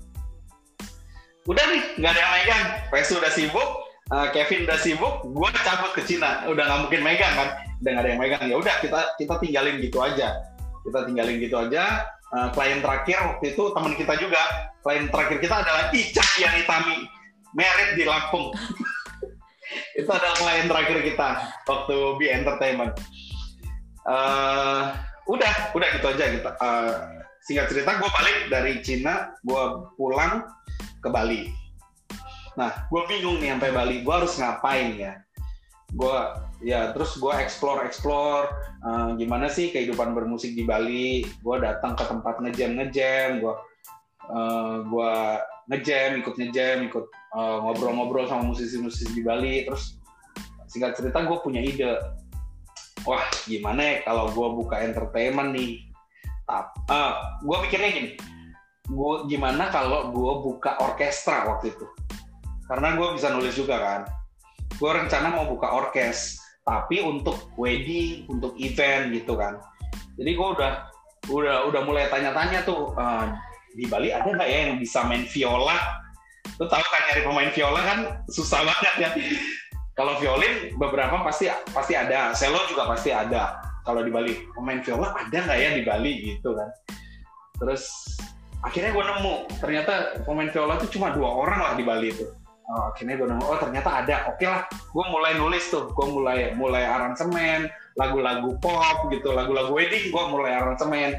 [1.48, 2.64] udah nih nggak ada yang megang.
[2.92, 3.68] Pesu udah sibuk
[4.12, 6.44] uh, Kevin udah sibuk gue cabut ke Cina.
[6.48, 7.48] Udah nggak mungkin megang kan?
[7.80, 8.42] Udah nggak ada yang megang.
[8.44, 10.28] Ya udah kita kita tinggalin gitu aja.
[10.84, 12.04] Kita tinggalin gitu aja.
[12.28, 14.42] Uh, klien terakhir waktu itu teman kita juga.
[14.84, 17.08] Klien terakhir kita adalah Ica yang Itami
[17.56, 18.52] merit di Lampung.
[20.00, 21.28] Itu adalah klien terakhir kita
[21.68, 22.96] waktu B Entertainment.
[24.08, 24.96] Uh,
[25.28, 29.64] udah udah gitu aja kita uh, singkat cerita gue balik dari Cina gue
[30.00, 30.40] pulang
[30.98, 31.48] ke Bali.
[32.58, 35.14] Nah, gue bingung nih sampai Bali, gue harus ngapain ya?
[35.94, 36.16] Gue
[36.58, 38.50] ya terus gue explore explore
[38.82, 41.22] uh, gimana sih kehidupan bermusik di Bali.
[41.40, 43.54] Gue datang ke tempat ngejam ngejam, gue
[44.28, 45.12] uh, gue
[45.70, 49.64] ngejam, ikut ngejam, ikut uh, ngobrol-ngobrol sama musisi-musisi di Bali.
[49.64, 49.96] Terus
[50.68, 51.96] singkat cerita gue punya ide,
[53.08, 55.88] wah gimana ya kalau gue buka entertainment nih?
[56.88, 57.12] Uh,
[57.44, 58.10] gue mikirnya gini,
[58.88, 61.86] gue gimana kalau gue buka orkestra waktu itu?
[62.64, 64.00] Karena gue bisa nulis juga kan.
[64.80, 69.60] Gue rencana mau buka orkes tapi untuk wedding untuk event gitu kan.
[70.16, 70.72] Jadi gue udah
[71.28, 73.28] udah udah mulai tanya-tanya tuh uh,
[73.76, 75.76] di Bali ada nggak ya yang bisa main viola?
[76.56, 77.98] Lu tahu kan nyari pemain viola kan
[78.32, 79.10] susah banget ya.
[79.96, 82.32] Kalau violin beberapa pasti pasti ada.
[82.32, 83.60] Cello juga pasti ada.
[83.84, 86.68] Kalau di Bali pemain viola ada nggak ya di Bali gitu kan.
[87.58, 87.84] Terus
[88.62, 89.34] akhirnya gue nemu.
[89.62, 89.92] Ternyata
[90.26, 92.26] pemain viola itu cuma dua orang lah di Bali itu.
[92.68, 93.44] Oh, akhirnya gue nemu.
[93.44, 94.16] Oh ternyata ada.
[94.34, 94.66] Oke lah.
[94.68, 95.90] Gue mulai nulis tuh.
[95.94, 101.18] Gue mulai mulai aransemen lagu-lagu pop gitu lagu-lagu wedding gue mulai aransemen.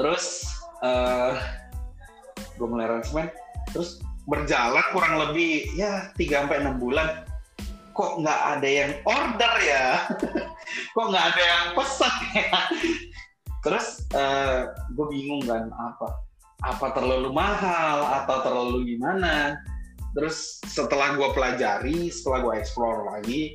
[0.00, 0.48] Terus
[0.80, 3.28] uh, eh, gue mulai aransemen.
[3.72, 7.24] Terus berjalan kurang lebih ya 3 sampai enam bulan.
[7.90, 9.86] Kok nggak ada yang order ya?
[10.96, 12.48] Kok nggak ada yang pesan ya
[13.60, 16.08] terus uh, gue bingung kan apa
[16.60, 19.56] apa terlalu mahal atau terlalu gimana?
[20.12, 23.54] Terus setelah gue pelajari setelah gue explore lagi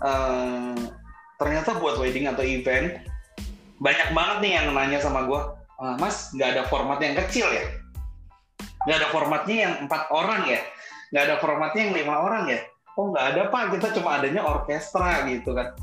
[0.00, 0.78] uh,
[1.36, 3.02] ternyata buat wedding atau event
[3.82, 5.40] banyak banget nih yang nanya sama gue
[5.82, 7.66] uh, mas nggak ada format yang kecil ya?
[8.88, 10.60] Nggak ada formatnya yang empat orang ya?
[11.12, 12.60] Nggak ada formatnya yang lima orang ya?
[12.96, 13.62] Oh nggak ada pak.
[13.76, 15.74] Kita cuma adanya orkestra gitu kan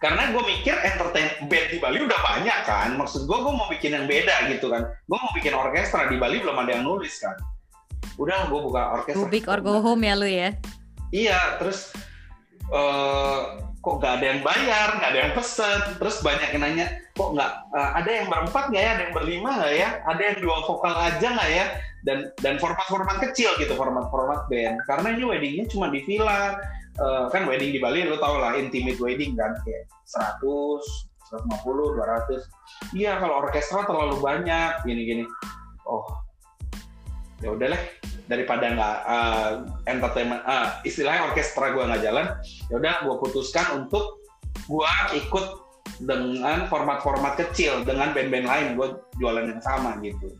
[0.00, 2.96] karena gue mikir entertain band di Bali udah banyak kan.
[2.96, 4.88] Maksud gue gue mau bikin yang beda gitu kan.
[5.04, 7.36] Gue mau bikin orkestra di Bali belum ada yang nulis kan.
[8.16, 9.28] Udah gue buka orkestra.
[9.28, 10.56] Big or go home ya lu ya?
[11.12, 11.92] Iya terus
[12.72, 15.78] uh, kok nggak ada yang bayar nggak ada yang pesen?
[16.00, 18.90] Terus banyak yang nanya kok nggak uh, ada yang berempat nggak ya?
[18.96, 19.88] Ada yang berlima nggak ya?
[20.08, 21.66] Ada yang dua vokal aja nggak ya?
[22.08, 24.80] Dan dan format-format kecil gitu format-format band.
[24.88, 26.56] Karena ini weddingnya cuma di villa
[27.00, 30.44] uh, kan wedding di Bali lo tau lah intimate wedding kan kayak 100
[31.30, 31.96] 150
[32.92, 35.24] 200 iya kalau orkestra terlalu banyak gini-gini.
[35.86, 36.06] Oh
[37.40, 37.80] ya udahlah
[38.28, 39.52] daripada nggak uh,
[39.88, 42.26] entertainment uh, istilahnya orkestra gue nggak jalan
[42.68, 44.20] ya udah gue putuskan untuk
[44.68, 45.46] gue ikut
[46.04, 50.30] dengan format-format kecil dengan band-band lain gue jualan yang sama gitu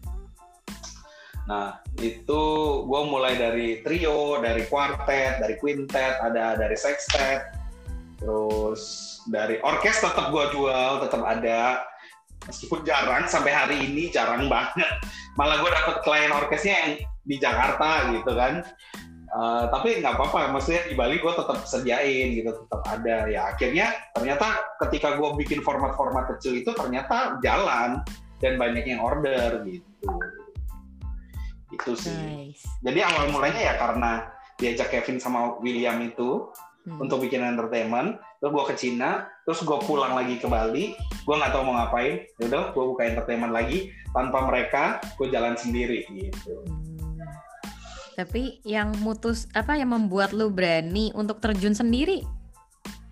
[1.50, 2.42] Nah, itu
[2.86, 7.42] gue mulai dari trio, dari quartet, dari quintet, ada dari sextet,
[8.22, 11.82] terus dari orkes tetap gue jual, tetap ada.
[12.46, 14.86] Meskipun jarang, sampai hari ini jarang banget.
[15.34, 16.92] Malah gue dapet klien orkesnya yang
[17.26, 18.62] di Jakarta gitu kan.
[19.30, 23.26] Uh, tapi nggak apa-apa, maksudnya di Bali gue tetap sediain gitu, tetap ada.
[23.26, 28.06] Ya akhirnya ternyata ketika gue bikin format-format kecil itu ternyata jalan
[28.38, 30.10] dan banyak yang order gitu
[31.70, 32.66] itu sih nice.
[32.83, 34.26] jadi awal mulanya ya karena
[34.61, 36.50] diajak Kevin sama William itu
[36.87, 37.00] hmm.
[37.00, 41.52] untuk bikin entertainment terus gue ke Cina terus gue pulang lagi ke Bali gue nggak
[41.52, 46.54] tahu mau ngapain ya udah gue buka entertainment lagi tanpa mereka gue jalan sendiri gitu
[46.66, 47.24] hmm.
[48.18, 52.26] tapi yang mutus apa yang membuat lu berani untuk terjun sendiri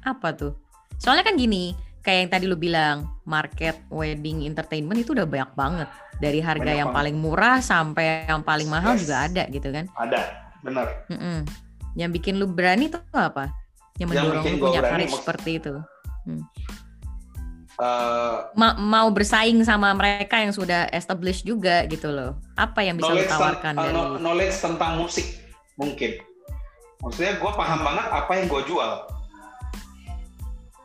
[0.05, 0.53] apa tuh
[0.99, 5.89] soalnya kan gini kayak yang tadi lu bilang market wedding entertainment itu udah banyak banget.
[6.17, 6.99] Dari harga Banyak yang banget.
[7.05, 9.05] paling murah sampai yang paling mahal yes.
[9.05, 9.85] juga ada gitu kan.
[9.93, 10.21] Ada
[10.65, 10.87] benar.
[11.13, 11.39] Mm -mm.
[12.01, 13.53] yang bikin lu berani tuh apa?
[14.01, 15.75] Yang mendorong yang lu punya karir seperti itu.
[16.25, 16.43] Hmm.
[17.79, 22.41] uh, Ma mau bersaing sama mereka yang sudah established juga gitu loh.
[22.57, 25.39] Apa yang bisa lu tawarkan ten, uh, dari knowledge tentang musik
[25.77, 26.19] mungkin.
[27.05, 28.93] Maksudnya gue paham banget apa yang gue jual.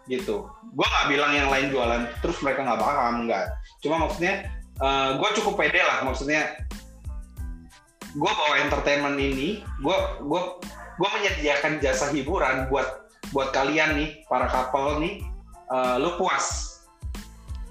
[0.06, 0.38] Gitu
[0.74, 3.46] gue nggak bilang yang lain jualan terus mereka nggak paham nggak.
[3.86, 4.50] Cuma maksudnya
[4.82, 6.58] uh, eh, gue cukup pede lah maksudnya.
[8.14, 10.42] Gue bawa entertainment ini gue gue
[10.98, 15.22] gue menyediakan jasa hiburan buat buat kalian nih para couple nih.
[15.70, 16.78] Uh, lu puas.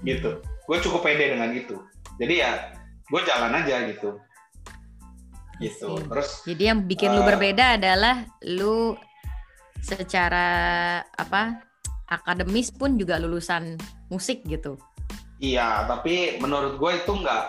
[0.03, 0.39] Gitu.
[0.67, 1.79] Gue cukup pede dengan itu.
[2.19, 2.71] Jadi ya
[3.07, 4.15] gue jalan aja gitu.
[5.59, 5.91] Gitu.
[6.07, 8.95] Terus jadi yang bikin uh, lu eh, berbeda adalah lu
[9.83, 10.47] secara
[11.03, 11.72] apa
[12.11, 13.79] akademis pun juga lulusan
[14.11, 14.75] musik gitu
[15.43, 17.43] Iya, tapi menurut gue itu nggak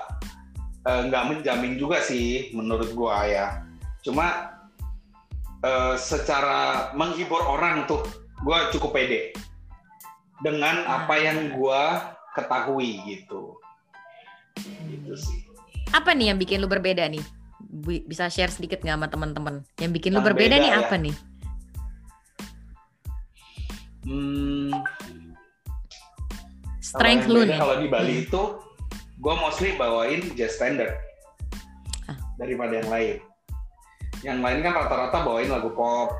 [0.83, 3.63] eh, nggak menjamin juga sih menurut gue ya.
[4.03, 4.53] Cuma
[5.65, 8.05] uh, secara menghibur orang tuh
[8.45, 9.33] gue cukup pede
[10.45, 11.07] dengan ah.
[11.07, 11.83] apa yang gue
[12.37, 13.57] ketahui gitu.
[14.91, 15.41] Gitu sih.
[15.95, 17.23] Apa nih yang bikin lu berbeda nih?
[18.05, 19.55] Bisa share sedikit nggak sama teman-teman?
[19.81, 20.85] Yang bikin yang lu berbeda nih ya.
[20.85, 21.15] apa nih?
[24.05, 24.73] Hmm,
[26.85, 27.57] strength lu nih.
[27.57, 28.25] kalau di Bali hmm.
[28.29, 28.43] itu
[29.19, 30.93] gue mostly bawain jazz standard.
[32.05, 32.17] Ah.
[32.37, 33.17] daripada yang lain.
[34.21, 36.13] Yang lain kan rata-rata bawain lagu pop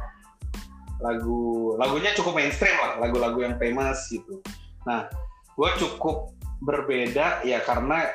[1.03, 4.41] lagu lagunya cukup mainstream lah lagu-lagu yang famous gitu.
[4.89, 5.13] Nah
[5.53, 6.33] gue cukup
[6.65, 8.09] berbeda ya karena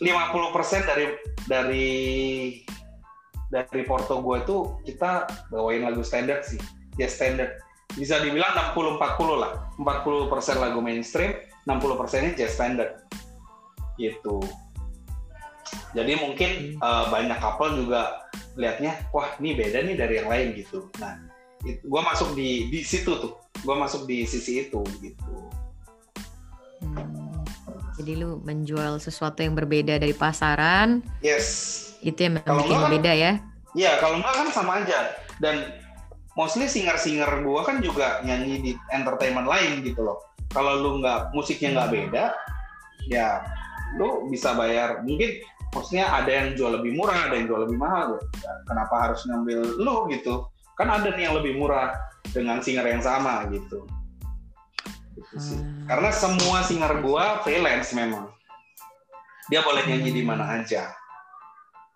[0.00, 1.06] 50% dari
[1.44, 1.88] dari
[3.52, 4.56] dari Porto gue itu
[4.88, 6.60] kita bawain lagu standard sih.
[6.96, 7.60] Jazz standard
[7.94, 9.52] bisa dibilang 60-40 lah.
[9.78, 11.34] 40% lagu mainstream,
[11.66, 13.02] 60 persennya jazz standard.
[13.98, 14.42] Gitu.
[15.94, 16.82] Jadi mungkin hmm.
[16.82, 18.26] uh, banyak couple juga
[18.58, 20.90] lihatnya, wah ini beda nih dari yang lain gitu.
[20.98, 21.18] Nah,
[21.62, 25.36] gue masuk di di situ tuh, gue masuk di sisi itu gitu.
[26.82, 27.42] Hmm.
[27.94, 30.98] Jadi lu menjual sesuatu yang berbeda dari pasaran.
[31.22, 31.94] Yes.
[32.02, 33.32] Itu yang bikin beda ya?
[33.74, 35.14] Iya, kalau enggak kan sama aja.
[35.38, 35.83] Dan
[36.34, 40.18] mostly singer-singer gue kan juga nyanyi di entertainment lain gitu loh.
[40.50, 42.24] Kalau lu nggak musiknya nggak beda,
[43.10, 43.42] ya
[43.98, 45.02] lu bisa bayar.
[45.02, 45.42] Mungkin
[45.74, 48.18] maksudnya ada yang jual lebih murah, ada yang jual lebih mahal.
[48.42, 50.46] Ya, kenapa harus ngambil lu gitu?
[50.78, 51.94] Kan ada nih yang lebih murah
[52.30, 53.86] dengan singer yang sama gitu.
[55.14, 55.86] gitu Hmm.
[55.86, 58.30] Karena semua singer gua freelance memang.
[59.50, 60.94] Dia boleh nyanyi di mana aja.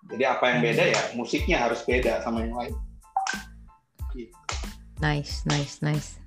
[0.08, 2.74] Jadi apa yang beda ya musiknya harus beda sama yang lain.
[4.98, 6.18] Nice, nice, nice.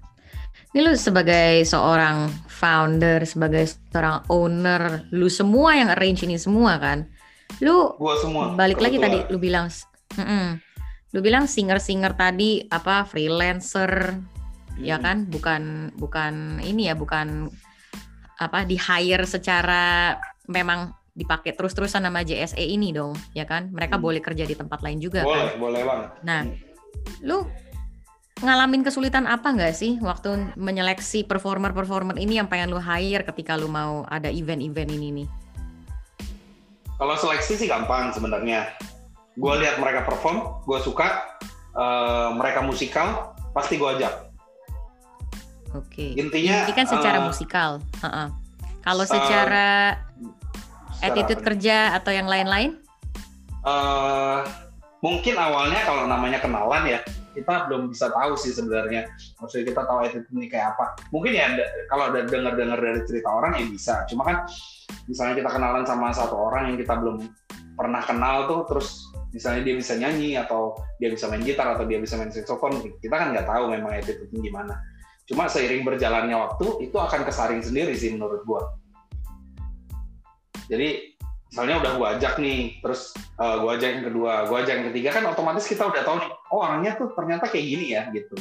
[0.71, 7.11] Ini lu sebagai seorang founder, sebagai seorang owner, lu semua yang arrange ini semua kan?
[7.59, 8.55] Lu Gua semua.
[8.55, 9.67] balik lagi tadi lu bilang,
[10.15, 10.55] mm-mm.
[11.11, 14.15] lu bilang singer-singer tadi apa freelancer,
[14.79, 15.03] ya Hmm.
[15.03, 15.17] kan?
[15.27, 15.61] Bukan
[15.99, 17.51] bukan ini ya, bukan
[18.39, 20.15] apa di hire secara
[20.47, 23.67] memang dipakai terus-terusan nama JSE ini dong, ya kan?
[23.75, 24.05] Mereka Hmm.
[24.07, 25.27] boleh kerja di tempat lain juga kan?
[25.27, 26.09] Boleh, boleh banget.
[26.23, 26.55] Nah, Hmm.
[27.27, 27.43] lu
[28.41, 33.69] ngalamin kesulitan apa nggak sih waktu menyeleksi performer-performer ini yang pengen lu hire ketika lu
[33.69, 35.27] mau ada event-event ini nih?
[36.97, 38.73] Kalau seleksi sih gampang sebenarnya.
[39.37, 41.39] Gue lihat mereka perform, gue suka,
[41.73, 44.13] eh, mereka musikal, pasti gue ajak.
[45.71, 46.19] Oke.
[46.19, 47.79] Intinya, Ini kan secara eh, musikal.
[48.03, 48.27] Heeh.
[48.83, 49.97] Kalau se- secara
[50.97, 51.45] Secara attitude nih?
[51.47, 52.75] kerja atau yang lain-lain?
[53.61, 54.39] Eh,
[54.99, 56.99] mungkin awalnya kalau namanya kenalan ya,
[57.31, 59.07] kita belum bisa tahu sih sebenarnya.
[59.39, 60.99] Maksudnya kita tahu attitude ini kayak apa.
[61.09, 61.47] Mungkin ya
[61.87, 63.95] kalau ada dengar-dengar dari cerita orang ya bisa.
[64.07, 64.37] Cuma kan
[65.07, 67.23] misalnya kita kenalan sama satu orang yang kita belum
[67.75, 71.97] pernah kenal tuh, terus misalnya dia bisa nyanyi atau dia bisa main gitar atau dia
[71.97, 74.73] bisa main saxophone, kita kan nggak tahu memang attitude-nya gimana.
[75.23, 78.75] Cuma seiring berjalannya waktu itu akan kesaring sendiri sih menurut gua.
[80.67, 81.10] Jadi
[81.51, 85.09] misalnya udah gua ajak nih, terus uh, gua ajak yang kedua, gua ajak yang ketiga
[85.19, 88.35] kan otomatis kita udah tahu nih, oh orangnya tuh ternyata kayak gini ya gitu.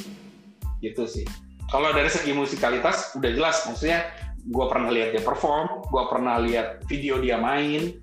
[0.79, 1.27] Gitu sih.
[1.75, 4.07] Kalau dari segi musikalitas udah jelas, maksudnya
[4.55, 7.99] gua pernah lihat dia perform, gua pernah lihat video dia main,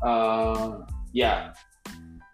[0.00, 0.80] uh,
[1.12, 1.52] ya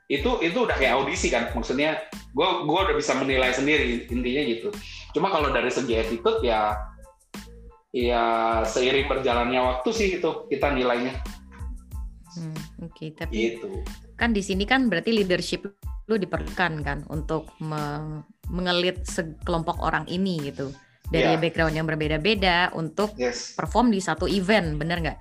[0.07, 2.07] itu itu udah kayak audisi kan, maksudnya
[2.39, 4.71] gua gua udah bisa menilai sendiri intinya gitu.
[5.11, 6.79] Cuma kalau dari segi attitude ya
[7.93, 8.25] ya
[8.63, 11.19] seiring berjalannya waktu sih itu kita nilainya
[12.33, 13.85] Hmm, Oke, tapi gitu.
[14.17, 15.69] kan di sini kan berarti leadership
[16.09, 20.73] lu diperlukan kan untuk me- mengelit sekelompok orang ini gitu
[21.09, 21.41] dari Iya.
[21.41, 23.53] background yang berbeda-beda untuk Yes.
[23.53, 25.19] perform di satu event, bener nggak?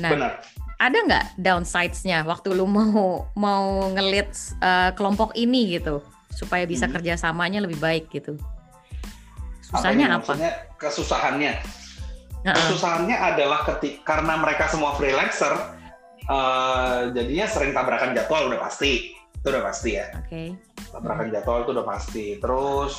[0.00, 0.32] Nah, Benar.
[0.78, 4.30] ada nggak downsides-nya waktu lu mau mau ngelit
[4.62, 6.00] uh, kelompok ini gitu
[6.32, 6.94] supaya bisa Mhm.
[6.96, 8.38] kerjasamanya lebih baik gitu?
[9.66, 10.32] Susahnya apa?
[10.32, 10.52] maksudnya?
[10.78, 11.52] Kesusahannya.
[12.42, 15.54] Kesusahannya adalah ketik karena mereka semua freelancer,
[16.24, 19.10] eh, jadinya sering tabrakan jadwal udah pasti.
[19.32, 20.06] Itu udah pasti ya.
[20.16, 20.54] Oke.
[20.88, 22.26] Tabrakan jadwal itu udah pasti.
[22.36, 22.94] Terus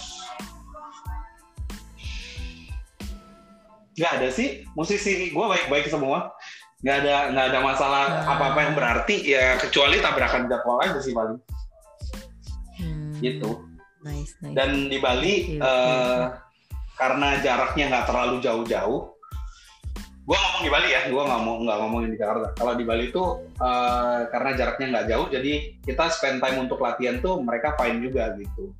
[3.93, 6.33] nggak ada sih musisi gue baik-baik semua
[6.81, 8.33] nggak ada nggak ada masalah Ah.
[8.33, 11.37] apa-apa yang berarti ya kecuali tabrakan jadwal aja sih paling
[12.73, 13.61] Hmm, gitu
[14.01, 14.57] Nice, nice.
[14.57, 15.63] dan di Bali Oke, oke.
[15.63, 16.23] eh,
[16.93, 19.12] karena jaraknya nggak terlalu jauh-jauh
[20.23, 22.47] gue ngomong di Bali ya gue nggak mau nggak ngomongin di Jakarta.
[22.55, 23.23] Kalau di Bali itu
[23.59, 28.31] eh, karena jaraknya nggak jauh jadi kita spend time untuk latihan tuh mereka fine juga
[28.39, 28.71] gitu.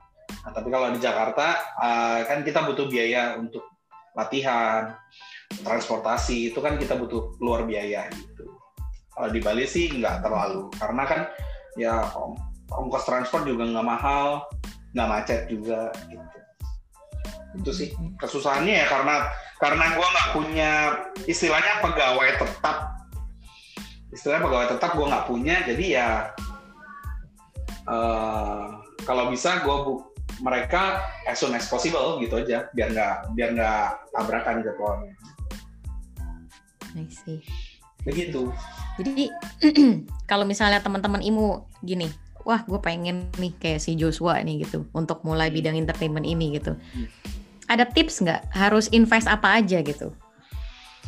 [0.44, 3.68] Nah, tapi kalau di Jakarta eh, kan kita butuh biaya untuk
[4.16, 4.96] latihan
[5.68, 8.48] transportasi itu kan kita butuh keluar biaya gitu.
[9.12, 11.22] Kalau di Bali sih nggak terlalu karena kan
[11.76, 12.08] ya
[12.72, 14.48] ongkos transport juga nggak mahal
[14.94, 16.33] nggak macet juga gitu
[17.54, 17.88] itu sih
[18.18, 19.16] kesusahannya ya karena
[19.62, 20.72] karena gua nggak punya
[21.30, 22.78] istilahnya pegawai tetap
[24.10, 26.08] istilahnya pegawai tetap gua nggak punya jadi ya
[27.90, 28.64] eh,
[29.06, 29.94] kalau bisa gua bu
[30.42, 30.98] mereka
[31.30, 33.86] as soon as possible gitu aja biar nggak biar nggak
[34.18, 35.14] tabrakan jadwalnya
[36.94, 37.42] I see.
[38.06, 38.50] begitu
[39.02, 39.26] Jadi
[40.30, 42.14] kalau misalnya teman-teman imu gini,
[42.46, 45.56] wah gue pengen nih kayak si Joshua nih gitu untuk mulai Hmm.
[45.58, 46.78] bidang entertainment ini gitu.
[46.78, 47.08] Hmm.
[47.68, 48.42] Ada tips nggak?
[48.52, 50.12] Harus invest apa aja gitu?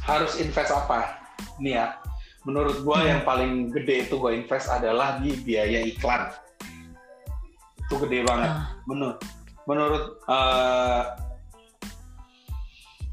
[0.06, 1.18] harus invest apa
[1.58, 1.98] nih ya
[2.46, 3.10] menurut gua Hmm.
[3.10, 6.30] yang paling gede itu gua invest adalah di biaya iklan
[7.82, 9.18] itu gede banget Ah, menurut
[9.66, 11.02] menurut eh,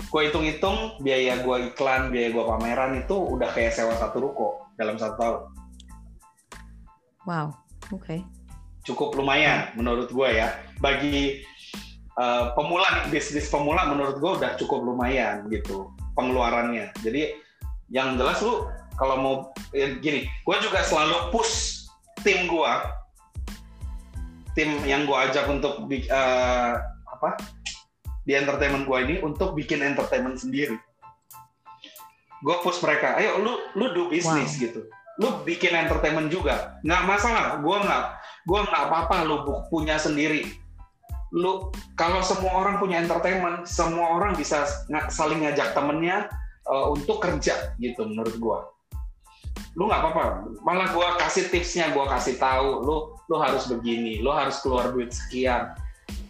[0.04, 5.00] gue hitung-hitung biaya gue iklan biaya gue pameran itu udah kayak sewa satu ruko dalam
[5.00, 5.40] satu tahun
[7.24, 7.48] wow,
[7.88, 8.20] oke.
[8.84, 11.40] cukup lumayan menurut gue ya bagi
[12.18, 16.92] eh, pemula bisnis pemula menurut gue udah cukup lumayan gitu pengeluarannya.
[17.00, 17.36] Jadi
[17.92, 19.34] yang jelas lu kalau mau
[19.72, 21.84] ya gini gue juga selalu push
[22.20, 22.72] tim gue
[24.52, 26.74] tim yang gue ajak untuk eh,
[27.08, 27.30] apa
[28.22, 30.76] di entertainment gue ini untuk bikin entertainment sendiri.
[32.42, 34.86] Gue push mereka ayo lu lu do bisnis gitu.
[35.20, 36.76] Lu bikin entertainment juga.
[36.84, 38.04] Nggak masalah gue nggak
[38.42, 40.61] gue nggak apa-apa lu punya sendiri
[41.32, 44.68] lu kalau semua orang punya entertainment semua orang bisa
[45.08, 46.28] saling ngajak temennya
[46.68, 48.58] uh, untuk kerja gitu menurut gua.
[49.72, 50.24] Lu nggak apa-apa.
[50.60, 52.96] Malah gua kasih tipsnya gua kasih tahu lu
[53.32, 55.72] lu harus begini lu harus keluar duit sekian.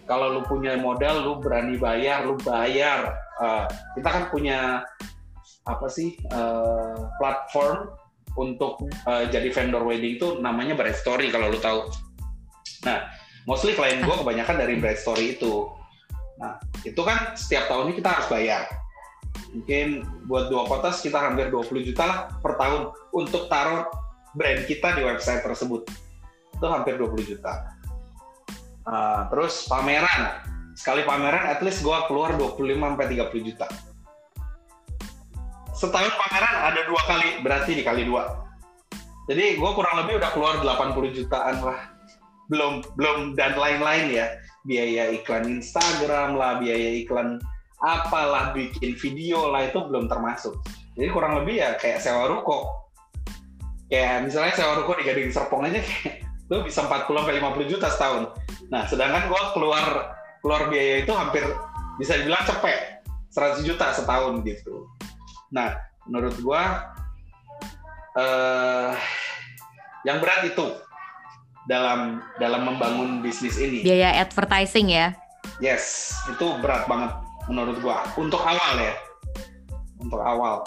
[0.07, 3.19] Kalau lu punya modal lu berani bayar lu bayar.
[3.43, 3.67] Uh,
[3.99, 4.87] kita kan punya
[5.67, 7.91] apa sih uh, platform
[8.39, 11.91] untuk uh, jadi vendor wedding itu namanya Bright Story kalau lu tahu.
[12.87, 13.07] Nah,
[13.49, 15.69] mostly klien gue kebanyakan dari Bright Story itu.
[16.39, 18.63] Nah, itu kan setiap tahunnya kita harus bayar.
[19.53, 23.85] Mungkin buat dua kota sekitar hampir 20 juta lah per tahun untuk taruh
[24.33, 25.87] brand kita di website tersebut.
[26.57, 27.77] Itu hampir 20 juta.
[28.83, 30.41] Uh, terus pameran.
[30.73, 33.69] Sekali pameran at least gue keluar 25 sampai 30 juta
[35.83, 38.45] setahun pameran ada dua kali berarti dikali dua
[39.27, 41.92] jadi gue kurang lebih udah keluar 80 jutaan lah
[42.51, 44.27] belum belum dan lain-lain ya.
[44.63, 47.43] Biaya iklan Instagram lah biaya iklan
[47.83, 50.55] apalah bikin video lah itu belum termasuk.
[50.95, 52.71] Jadi kurang lebih ya kayak sewa ruko.
[53.91, 56.23] Kayak misalnya sewa ruko di Gading Serpong aja kayak
[56.69, 58.23] bisa 40 sampai 50 juta setahun.
[58.71, 59.87] Nah sedangkan gue keluar
[60.43, 61.43] keluar biaya itu hampir
[61.97, 63.03] bisa dibilang cepet
[63.33, 64.91] 100 juta setahun gitu.
[65.53, 66.93] Nah, menurut gua
[68.17, 68.93] uh,
[70.05, 70.67] yang berat itu
[71.71, 73.83] dalam dalam membangun bisnis ini.
[73.87, 75.15] Biaya advertising ya?
[75.63, 77.13] Yes, itu berat banget
[77.47, 78.95] menurut gua untuk awal ya.
[80.03, 80.67] Untuk awal.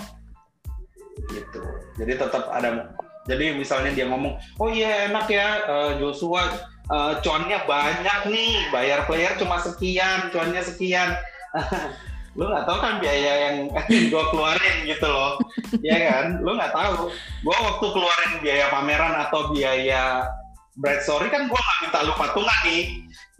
[1.31, 1.61] Gitu.
[1.99, 2.91] Jadi tetap ada
[3.25, 6.45] jadi misalnya dia ngomong, "Oh iya enak ya uh, Joshua
[6.93, 11.17] uh, cuannya banyak nih, bayar player cuma sekian, cuannya sekian."
[12.35, 13.55] lu nggak tahu kan biaya yang
[14.11, 15.39] gue keluarin gitu loh
[15.79, 17.07] ya kan lu nggak tahu
[17.47, 20.27] gue waktu keluarin biaya pameran atau biaya
[20.75, 22.83] bright story kan gue nggak minta lu patungan nih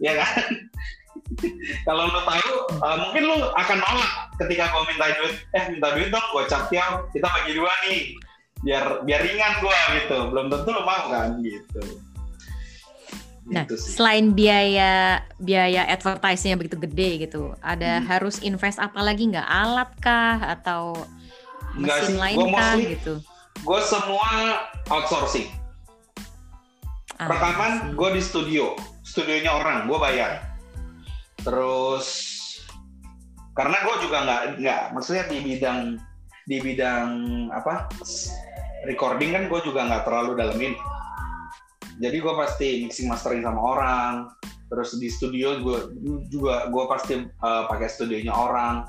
[0.00, 0.44] ya kan?
[1.86, 4.12] Kalau lu tahu uh, mungkin lu akan nolak
[4.44, 5.34] ketika gue minta duit.
[5.56, 8.00] Eh minta duit dong gue cap kita bagi dua nih.
[8.62, 10.18] Biar biar ringan gue gitu.
[10.32, 11.82] Belum tentu lu mau kan gitu.
[13.46, 18.06] Nah, gitu selain biaya biaya advertisingnya begitu gede gitu, ada hmm.
[18.10, 19.46] harus invest apa lagi nggak?
[19.46, 20.58] Alat kah?
[20.58, 20.98] Atau
[21.78, 23.14] mesin lain kah gitu?
[23.62, 25.46] Gue semua outsourcing.
[27.16, 30.52] Ah, Rekaman gue di studio, studionya orang, gue bayar.
[31.40, 32.06] Terus
[33.56, 35.96] karena gue juga nggak nggak, maksudnya di bidang
[36.44, 37.08] di bidang
[37.56, 37.88] apa?
[38.84, 40.76] Recording kan gue juga nggak terlalu dalemin.
[41.96, 44.12] Jadi gue pasti mixing mastering sama orang.
[44.68, 45.96] Terus di studio gue
[46.28, 48.84] juga gue pasti uh, pakai studionya orang.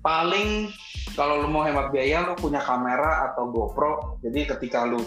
[0.00, 0.72] Paling
[1.12, 4.16] kalau lu mau hemat biaya lu punya kamera atau GoPro.
[4.24, 5.04] Jadi ketika lu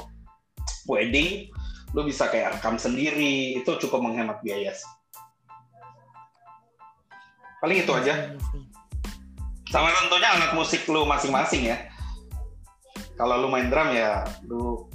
[0.86, 1.50] wedding
[1.92, 3.60] lu bisa kayak rekam sendiri.
[3.60, 4.90] Itu cukup menghemat biaya sih.
[7.62, 8.34] Paling itu aja.
[9.70, 11.78] Sama tentunya alat musik lu masing-masing ya.
[13.16, 14.90] Kalau lu main drum ya lu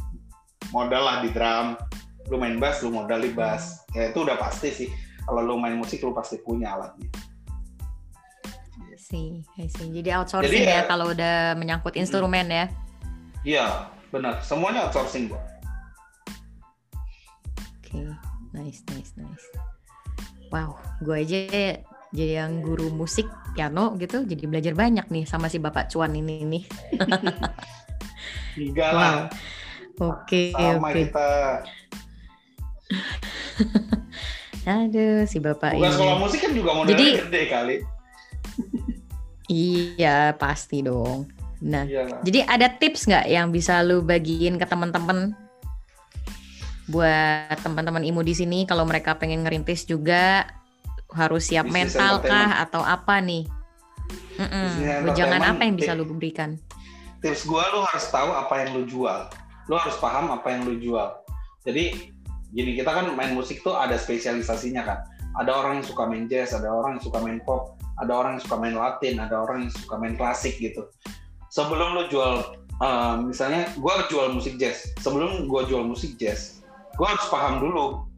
[0.75, 1.79] modal lah di drum.
[2.27, 3.87] Lu main bass lu modal di bass.
[3.95, 4.89] Ya itu udah pasti sih.
[5.25, 7.07] Kalau lu main musik lu pasti punya alatnya.
[8.99, 9.89] Sih sih.
[9.95, 12.67] Jadi outsourcing jadi, ya, ya kalau udah menyangkut instrumen ya.
[13.47, 13.67] Iya
[14.11, 14.43] benar.
[14.43, 15.56] Semuanya outsourcing gua
[18.67, 19.47] nice nice nice
[20.51, 20.75] wow
[21.07, 21.41] gue aja
[22.11, 26.43] jadi yang guru musik piano gitu jadi belajar banyak nih sama si bapak cuan ini
[26.43, 26.65] nih
[28.59, 29.31] enggak lah
[29.97, 31.09] Oke, okay, sama okay.
[31.09, 31.29] kita
[34.69, 35.95] Aduh, si bapak Bukan ini.
[35.97, 37.77] sekolah musik kan juga modalnya Jadi, gede kali.
[39.49, 41.33] iya, pasti dong.
[41.65, 42.21] Nah, Iyalah.
[42.21, 45.33] jadi ada tips nggak yang bisa lu bagiin ke teman-teman
[46.87, 50.47] buat teman-teman imu di sini kalau mereka pengen ngerintis juga
[51.15, 53.47] harus siap Bisnis mental kah atau apa nih?
[55.15, 56.59] Jangan apa yang bisa lu berikan?
[57.23, 59.27] Tips gua lu harus tahu apa yang lu jual.
[59.67, 61.11] Lu harus paham apa yang lu jual.
[61.67, 62.15] Jadi
[62.55, 64.99] gini kita kan main musik tuh ada spesialisasinya kan
[65.37, 68.43] ada orang yang suka main jazz ada orang yang suka main pop ada orang yang
[68.49, 70.87] suka main latin ada orang yang suka main klasik gitu
[71.53, 76.56] sebelum lo jual uh, misalnya gue jual musik jazz sebelum gue jual musik jazz
[76.97, 78.09] gue harus paham dulu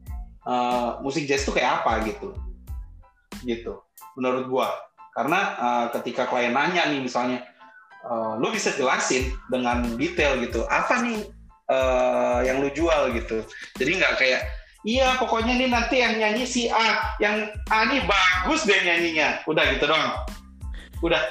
[0.47, 2.33] uh, musik jazz tuh kayak apa gitu
[3.43, 3.83] gitu
[4.15, 4.67] menurut gue
[5.15, 7.43] karena uh, ketika klien nanya nih misalnya
[8.07, 11.27] uh, lo bisa jelasin dengan detail gitu apa nih
[11.69, 13.45] uh, yang lu jual gitu.
[13.77, 14.41] Jadi nggak kayak
[14.87, 19.45] iya pokoknya ini nanti yang nyanyi si A, yang A ini bagus deh nyanyinya.
[19.45, 20.25] Udah gitu doang.
[21.05, 21.21] Udah.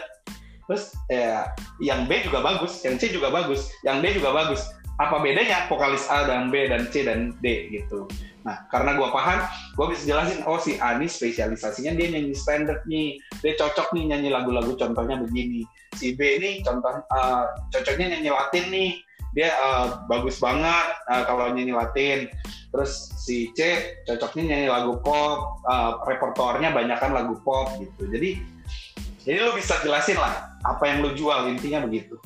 [0.68, 1.49] Terus ya
[1.80, 4.68] yang B juga bagus, yang C juga bagus, yang D juga bagus.
[4.99, 8.11] Apa bedanya vokalis A dan B dan C dan D gitu.
[8.42, 9.46] Nah, karena gue paham,
[9.78, 14.28] gue bisa jelasin, oh si Ani spesialisasinya dia nyanyi standar nih, dia cocok nih nyanyi
[14.32, 15.62] lagu-lagu contohnya begini.
[15.94, 18.90] Si B ini contoh uh, cocoknya nyanyi Latin nih,
[19.36, 22.18] dia uh, bagus banget uh, kalau nyanyi Latin.
[22.74, 28.09] Terus si C cocoknya nyanyi lagu pop, uh, repertoarnya banyak kan lagu pop gitu.
[28.09, 28.40] Jadi,
[29.22, 32.16] jadi lu bisa jelasin lah apa yang lu jual intinya begitu.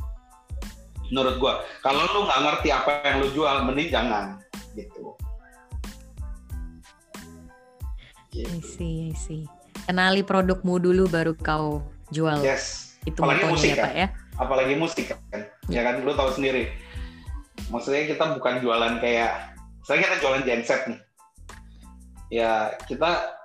[1.13, 1.53] Menurut gue,
[1.85, 4.41] kalau lu nggak ngerti apa yang lu jual, mending jangan
[4.73, 5.13] gitu.
[8.33, 8.49] Gitu.
[8.49, 9.45] I see, I see.
[9.85, 12.41] Kenali produkmu dulu baru kau jual.
[12.41, 12.97] Yes.
[13.05, 13.85] Itu Apalagi musik ya, kan?
[13.85, 14.09] Pak ya.
[14.41, 15.43] Apalagi musik kan.
[15.69, 16.73] Ya kan lu tahu sendiri.
[17.69, 19.53] Maksudnya kita bukan jualan kayak
[19.85, 21.01] saya kita jualan genset nih.
[22.33, 23.37] Ya, kita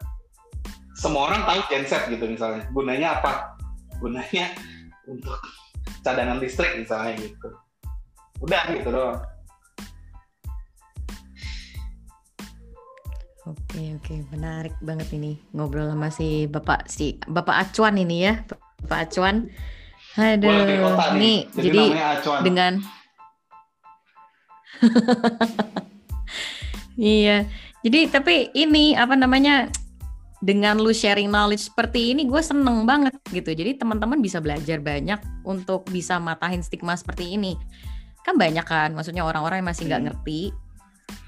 [0.95, 2.63] semua orang tahu genset gitu misalnya.
[2.72, 3.59] Gunanya apa?
[3.99, 4.55] Gunanya
[5.03, 5.36] untuk
[6.01, 7.49] cadangan listrik misalnya gitu.
[8.43, 9.21] Udah gitu doang.
[13.47, 18.43] Oke oke menarik banget ini ngobrol sama si bapak si bapak Acuan ini ya
[18.83, 19.47] bapak Acuan.
[20.17, 20.49] Aduh,
[20.81, 21.21] kota nih.
[21.21, 21.83] nih Jadi, jadi
[22.17, 22.41] Acuan.
[22.43, 22.73] dengan
[26.97, 27.45] iya
[27.85, 29.69] jadi tapi ini apa namanya
[30.38, 35.17] dengan lu sharing knowledge seperti ini gue seneng banget gitu jadi teman-teman bisa belajar banyak
[35.41, 37.57] untuk bisa matahin stigma seperti ini
[38.21, 40.07] kan banyak kan maksudnya orang-orang yang masih nggak Hmm.
[40.13, 40.41] ngerti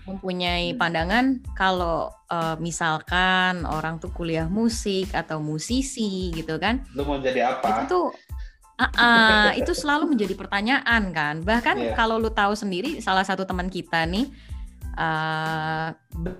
[0.05, 7.17] mempunyai pandangan kalau eh, misalkan orang tuh kuliah musik atau musisi gitu kan Lu mau
[7.17, 7.85] jadi itu apa?
[7.85, 8.13] tuh
[8.77, 11.93] ah, ah, itu selalu menjadi pertanyaan kan bahkan Iya.
[11.93, 14.29] kalau lu tahu sendiri salah satu teman kita nih
[14.97, 15.87] eh,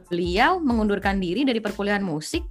[0.09, 2.45] beliau mengundurkan diri dari perkuliahan musik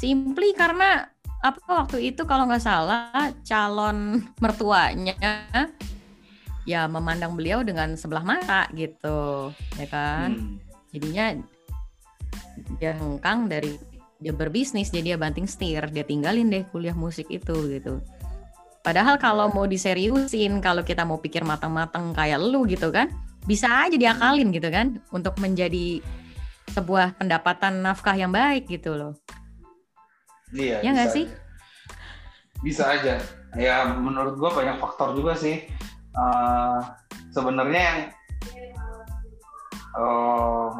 [0.00, 1.04] simply karena
[1.44, 5.16] apa waktu itu kalau nggak salah calon mertuanya
[6.64, 10.36] ya memandang beliau dengan sebelah mata gitu ya kan?
[10.36, 10.56] Hmm.
[10.92, 11.36] jadinya
[12.80, 13.76] dia hengkang dari
[14.20, 18.00] dia berbisnis jadi dia banting setir dia tinggalin deh kuliah musik itu gitu.
[18.80, 23.12] Padahal kalau mau diseriusin kalau kita mau pikir matang-matang kayak lu gitu kan
[23.44, 26.00] bisa aja diakalin gitu kan untuk menjadi
[26.72, 29.16] sebuah pendapatan nafkah yang baik gitu loh
[30.54, 30.78] Iya.
[30.82, 31.24] Ya nggak sih?
[32.60, 33.18] Bisa aja.
[33.58, 35.66] Ya menurut gua banyak faktor juga sih.
[36.10, 36.78] Eh,
[37.30, 37.98] sebenarnya yang
[39.94, 40.70] eh,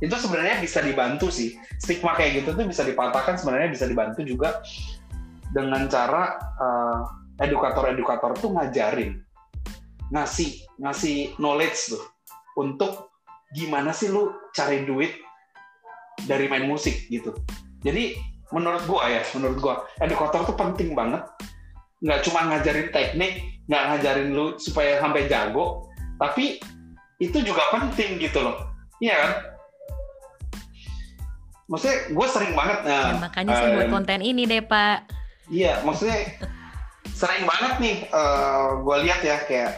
[0.00, 1.58] itu sebenarnya bisa dibantu sih.
[1.80, 4.62] Stigma kayak gitu tuh bisa dipatahkan sebenarnya bisa dibantu juga
[5.50, 7.00] dengan cara eh,
[7.40, 9.16] edukator-edukator tuh ngajarin
[10.10, 12.02] ngasih ngasih knowledge tuh
[12.58, 13.14] untuk
[13.54, 15.14] gimana sih lu cari duit
[16.26, 17.32] dari main musik gitu.
[17.80, 18.18] Jadi
[18.50, 21.22] menurut gua ya, menurut gua edukator tuh penting banget.
[22.00, 25.86] Nggak cuma ngajarin teknik, nggak ngajarin lu supaya sampai jago,
[26.16, 26.58] tapi
[27.20, 28.56] itu juga penting gitu loh.
[28.98, 29.32] Iya kan?
[31.70, 35.06] Maksudnya gue sering banget ya, nah, makanya saya buat eh, konten ini deh pak
[35.46, 36.34] Iya, maksudnya
[37.14, 37.96] sering banget nih
[38.82, 39.72] gue lihat ya kayak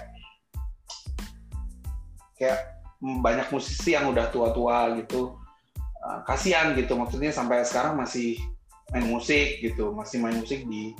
[2.40, 2.58] kayak
[3.02, 5.36] banyak musisi yang udah tua-tua gitu.
[6.02, 8.40] Eh, kasihan gitu maksudnya sampai sekarang masih
[8.92, 10.92] main musik gitu, masih main musik di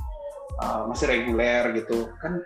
[0.60, 2.08] eh, masih reguler gitu.
[2.18, 2.40] Kan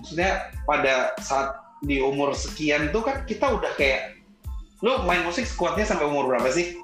[0.00, 4.16] maksudnya pada saat di umur sekian tuh kan kita udah kayak
[4.80, 6.80] lu main musik sekuatnya sampai umur berapa sih?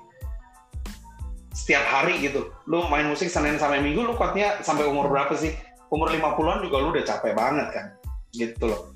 [1.52, 2.50] setiap hari gitu.
[2.66, 5.52] Lu main musik Senin sampai Minggu lu kuatnya sampai umur berapa sih?
[5.92, 7.86] Umur 50-an juga lu udah capek banget kan.
[8.32, 8.90] Gitu loh.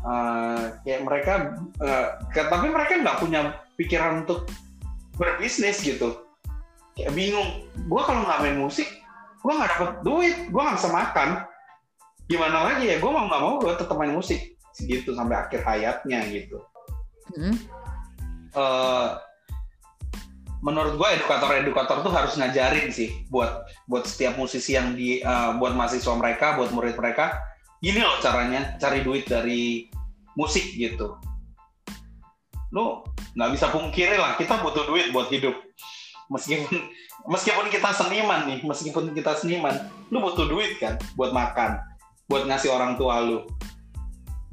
[0.00, 1.32] Eh, kayak mereka
[2.34, 3.40] ke- tapi mereka nggak punya
[3.78, 4.50] pikiran untuk
[5.16, 6.26] berbisnis gitu.
[6.98, 7.50] Kayak bingung.
[7.86, 8.88] Gua kalau nggak main musik,
[9.42, 11.28] gua nggak dapet duit, gua nggak bisa makan.
[12.30, 12.96] Gimana lagi ya?
[13.02, 16.58] Gua mau nggak mau gua tetap main musik gitu sampai akhir hayatnya gitu
[17.30, 17.54] Hmm.
[18.58, 19.10] eh,
[20.66, 25.78] menurut gue edukator-edukator tuh harus ngajarin sih buat buat setiap musisi yang di eh, buat
[25.78, 27.38] mahasiswa mereka, buat murid mereka,
[27.78, 29.86] gini loh caranya cari duit dari
[30.34, 31.22] musik gitu.
[32.74, 33.06] Lu
[33.38, 35.54] nggak bisa pungkiri lah, kita butuh duit buat hidup.
[36.30, 36.78] Meskipun
[37.26, 41.82] meskipun kita seniman nih, meskipun kita seniman, lu butuh duit kan buat makan,
[42.30, 43.50] buat ngasih orang tua lu,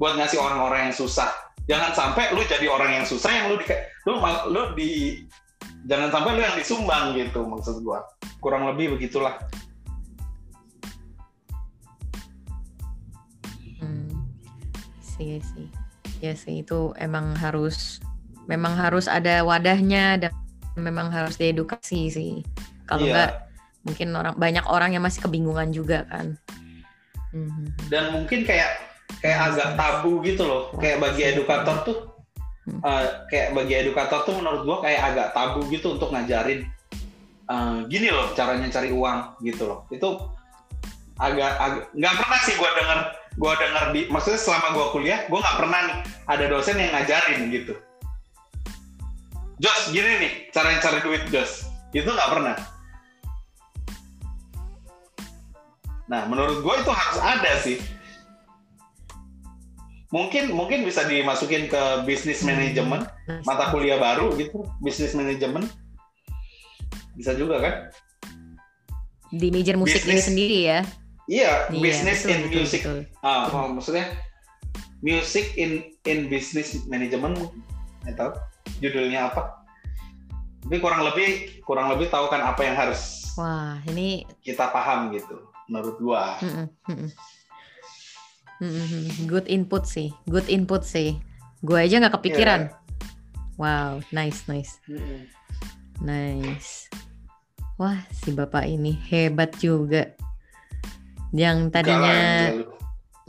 [0.02, 1.30] buat ngasih orang-orang yang susah.
[1.70, 3.66] Jangan sampai lu jadi orang yang susah yang lu di,
[4.10, 4.18] lu
[4.50, 5.22] lu di
[5.86, 8.02] jangan sampai lu yang disumbang gitu maksud gua.
[8.42, 9.38] Kurang lebih begitulah.
[13.78, 14.10] Hmm,
[14.98, 15.70] sih sih,
[16.18, 18.02] ya sih itu emang harus,
[18.50, 20.34] memang harus ada wadahnya dan
[20.80, 22.32] memang harus diedukasi sih.
[22.88, 23.10] Kalau Iya.
[23.12, 23.30] enggak,
[23.84, 26.38] mungkin orang banyak orang yang masih kebingungan juga kan.
[27.28, 27.92] Mhm.
[27.92, 28.88] dan mungkin kayak
[29.20, 31.98] kayak agak tabu gitu loh kayak bagi edukator tuh
[32.80, 36.64] uh, kayak bagi edukator tuh menurut gue kayak agak tabu gitu untuk ngajarin
[37.52, 40.08] uh, gini loh caranya cari uang gitu loh itu
[41.20, 42.98] agak agak nggak pernah sih gue denger
[43.38, 45.98] gue denger di maksudnya selama gue kuliah gue nggak pernah nih
[46.32, 47.72] ada dosen yang ngajarin gitu
[49.58, 51.66] Jos gini nih caranya cari duit Jos.
[51.90, 52.56] Itu nggak pernah.
[56.06, 57.78] Nah menurut gue itu harus ada sih.
[60.08, 63.44] Mungkin mungkin bisa dimasukin ke bisnis manajemen hmm.
[63.44, 65.66] mata kuliah baru gitu bisnis manajemen.
[67.18, 67.74] Bisa juga kan?
[69.28, 70.80] Di major musik business, ini sendiri ya?
[71.28, 72.80] Iya, iya bisnis in betul, music.
[72.86, 72.98] betul.
[73.20, 74.06] Ah, oh, maksudnya
[75.04, 77.52] music in in business management
[78.08, 78.32] atau
[78.80, 79.64] judulnya apa
[80.64, 85.48] tapi kurang lebih kurang lebih tahu kan apa yang harus wah ini kita paham gitu
[85.68, 87.08] menurut gua mm -mm.
[88.58, 89.30] Mm-hmm.
[89.30, 91.14] Good input sih, good input sih.
[91.62, 92.60] Gue aja nggak kepikiran.
[92.66, 92.74] Yeah.
[93.58, 94.82] Wow, nice, nice,
[96.02, 96.90] nice.
[97.78, 100.10] Wah, si bapak ini hebat juga.
[101.30, 102.18] Yang tadinya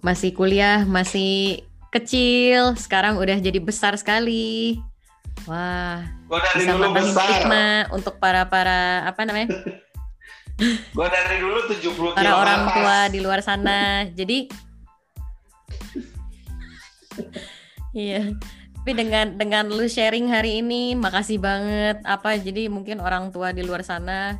[0.01, 1.61] masih kuliah, masih
[1.93, 4.81] kecil, sekarang udah jadi besar sekali.
[5.47, 6.03] Wah,
[6.57, 9.47] bisa matahin stigma untuk para para apa namanya?
[10.95, 14.03] Gue dari dulu 70 Para orang tua di luar sana.
[14.11, 14.51] Jadi
[17.95, 18.35] iya.
[18.79, 22.03] Tapi dengan dengan lu sharing hari ini makasih banget.
[22.03, 24.35] Apa jadi mungkin orang tua di luar sana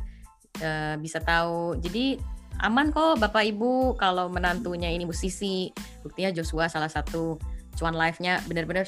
[0.60, 1.80] uh, bisa tahu.
[1.80, 2.20] Jadi
[2.60, 5.72] aman kok bapak ibu kalau menantunya ini musisi.
[6.04, 7.40] Buktinya Joshua salah satu
[7.80, 8.44] cuan live-nya.
[8.44, 8.84] Benar-benar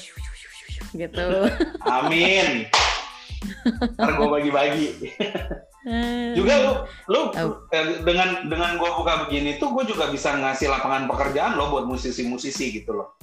[0.93, 1.27] gitu
[2.01, 2.67] amin
[3.99, 4.87] ntar gue bagi-bagi
[5.83, 6.31] hmm.
[6.35, 6.73] juga lu
[7.11, 7.67] lu oh.
[8.07, 12.71] dengan dengan gue buka begini tuh gue juga bisa ngasih lapangan pekerjaan lo buat musisi-musisi
[12.81, 13.19] gitu loh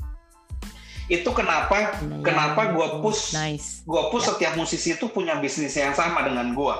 [1.10, 3.82] itu kenapa nah, kenapa gue push nice.
[3.82, 4.30] gue push yeah.
[4.36, 6.76] setiap musisi itu punya bisnis yang sama dengan gue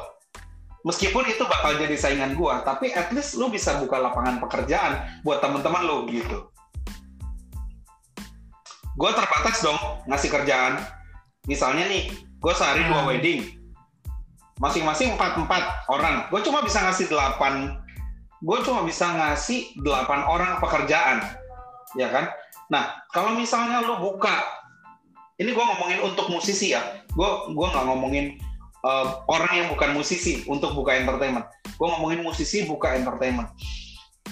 [0.87, 5.43] meskipun itu bakal jadi saingan gue tapi at least lu bisa buka lapangan pekerjaan buat
[5.43, 6.50] teman-teman lu gitu
[8.97, 9.79] gue terbatas dong
[10.11, 10.81] ngasih kerjaan
[11.47, 13.09] misalnya nih gue sehari dua hmm.
[13.11, 13.41] wedding
[14.61, 17.79] masing-masing empat empat orang gue cuma bisa ngasih delapan
[18.41, 21.21] gue cuma bisa ngasih delapan orang pekerjaan
[21.99, 22.29] ya kan
[22.71, 24.47] Nah, kalau misalnya lu buka,
[25.43, 28.39] ini gue ngomongin untuk musisi ya, gue gua nggak ngomongin
[28.87, 31.51] uh, orang yang bukan musisi untuk buka entertainment.
[31.75, 33.51] Gue ngomongin musisi buka entertainment.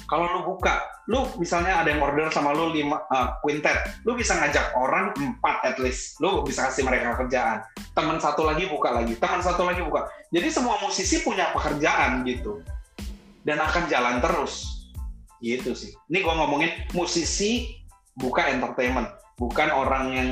[0.07, 3.77] Kalau lu buka, lu misalnya ada yang order sama lu lima uh, quintet,
[4.07, 7.67] lu bisa ngajak orang empat at least, lu bisa kasih mereka kerjaan.
[7.93, 10.09] Teman satu lagi buka lagi, teman satu lagi buka.
[10.31, 12.63] Jadi semua musisi punya pekerjaan gitu,
[13.43, 14.85] dan akan jalan terus
[15.45, 15.93] gitu sih.
[16.09, 17.77] Ini gue ngomongin musisi
[18.17, 20.29] buka entertainment, bukan orang yang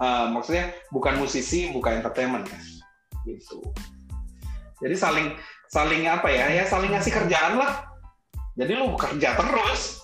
[0.00, 2.60] uh, maksudnya bukan musisi, buka entertainment ya.
[3.28, 3.60] Gitu.
[4.82, 5.28] Jadi saling
[5.70, 6.50] saling apa ya?
[6.50, 7.91] Ya saling ngasih kerjaan lah.
[8.58, 10.02] Jadi lu bekerja terus.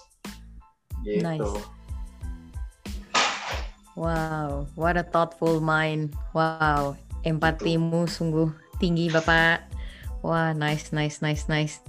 [1.04, 1.24] Gitu.
[1.24, 1.52] Nice.
[3.98, 6.14] Wow, what a thoughtful mind.
[6.30, 6.94] Wow,
[7.26, 9.66] empatimu sungguh tinggi Bapak.
[10.22, 11.82] Wah, nice, nice, nice, nice.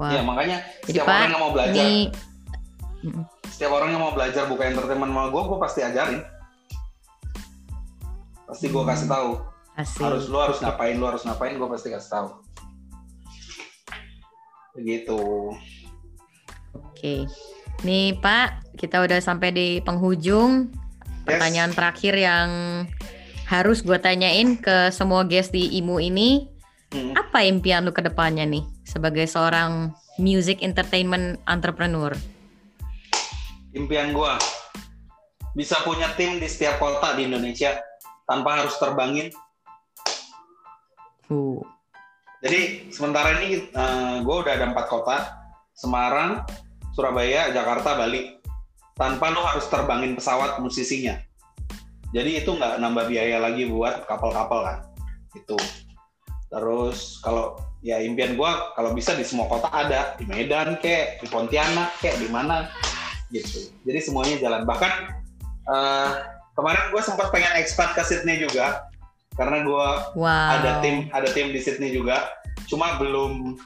[0.00, 0.16] Wah.
[0.16, 1.84] Ya, makanya Jadi, Pak, orang yang mau belajar.
[1.84, 1.98] Ini
[3.52, 6.20] setiap orang yang mau belajar buka entertainment sama gue gue pasti ajarin
[8.46, 9.30] pasti gue kasih tahu
[9.74, 10.00] Asik.
[10.00, 12.28] harus lu harus ngapain lu harus ngapain gue pasti kasih tahu
[14.78, 15.20] begitu
[16.76, 17.14] oke
[17.82, 20.72] nih Pak kita udah sampai di penghujung
[21.24, 21.76] pertanyaan yes.
[21.78, 22.48] terakhir yang
[23.46, 26.48] harus gue tanyain ke semua guest di IMU ini
[26.94, 27.14] hmm.
[27.18, 32.16] apa impian lu ke depannya nih sebagai seorang music entertainment entrepreneur
[33.72, 34.32] impian gue
[35.52, 37.76] bisa punya tim di setiap kota di Indonesia
[38.24, 39.28] tanpa harus terbangin.
[41.28, 41.60] Uh.
[42.42, 45.16] Jadi sementara ini uh, eh, gue udah ada empat kota,
[45.72, 46.44] Semarang,
[46.92, 48.38] Surabaya, Jakarta, Bali.
[48.92, 51.16] Tanpa lo harus terbangin pesawat musisinya.
[52.12, 54.78] Jadi itu nggak nambah biaya lagi buat kapal-kapal kan.
[55.32, 55.56] Itu.
[56.52, 61.26] Terus kalau ya impian gue kalau bisa di semua kota ada di Medan kek, di
[61.32, 62.68] Pontianak kek, di mana
[63.32, 63.72] gitu.
[63.88, 64.68] Jadi semuanya jalan.
[64.68, 64.92] Bahkan
[65.72, 66.10] uh,
[66.52, 68.92] kemarin gue sempat pengen ekspat ke Sydney juga
[69.32, 69.88] karena gue
[70.20, 70.60] wow.
[70.60, 72.28] ada tim ada tim di Sydney juga.
[72.68, 73.56] Cuma belum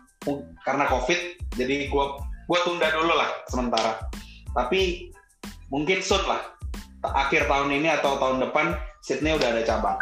[0.67, 1.21] karena COVID,
[1.55, 2.05] jadi gue
[2.47, 4.11] gue tunda dulu lah sementara.
[4.55, 5.11] Tapi
[5.71, 6.43] mungkin soon lah
[7.07, 9.99] akhir tahun ini atau tahun depan Sydney udah ada cabang.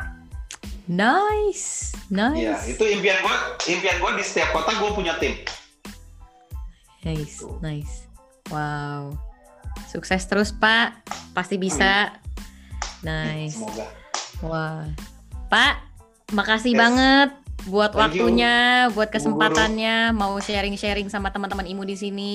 [0.84, 2.44] Nice, nice.
[2.44, 3.36] Ya, itu impian gue.
[3.72, 5.32] Impian gue di setiap kota gue punya tim.
[7.04, 8.08] Nice, nice.
[8.48, 9.16] Wow.
[9.88, 11.04] Sukses terus Pak,
[11.36, 12.16] pasti bisa.
[13.04, 13.56] Nice.
[13.60, 13.86] Semoga.
[14.44, 14.84] Wah,
[15.52, 15.74] Pak,
[16.32, 16.80] makasih Yes.
[16.80, 17.30] banget
[17.64, 18.28] buat Thank you.
[18.28, 18.54] waktunya,
[18.88, 19.14] buat Bu Guru.
[19.14, 22.34] kesempatannya, mau sharing-sharing sama teman-teman IMU di sini.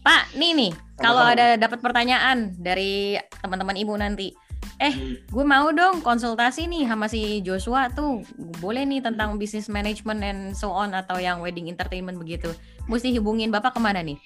[0.00, 4.32] Pak, nih nih, kalau ada dapat pertanyaan dari teman-teman IMU nanti,
[4.74, 5.16] Hmm.
[5.22, 8.20] gue mau dong konsultasi nih sama si Joshua tuh,
[8.58, 12.50] boleh nih tentang business management and so on atau yang wedding entertainment begitu.
[12.84, 14.18] Mesti hubungin Bapak ke mana nih?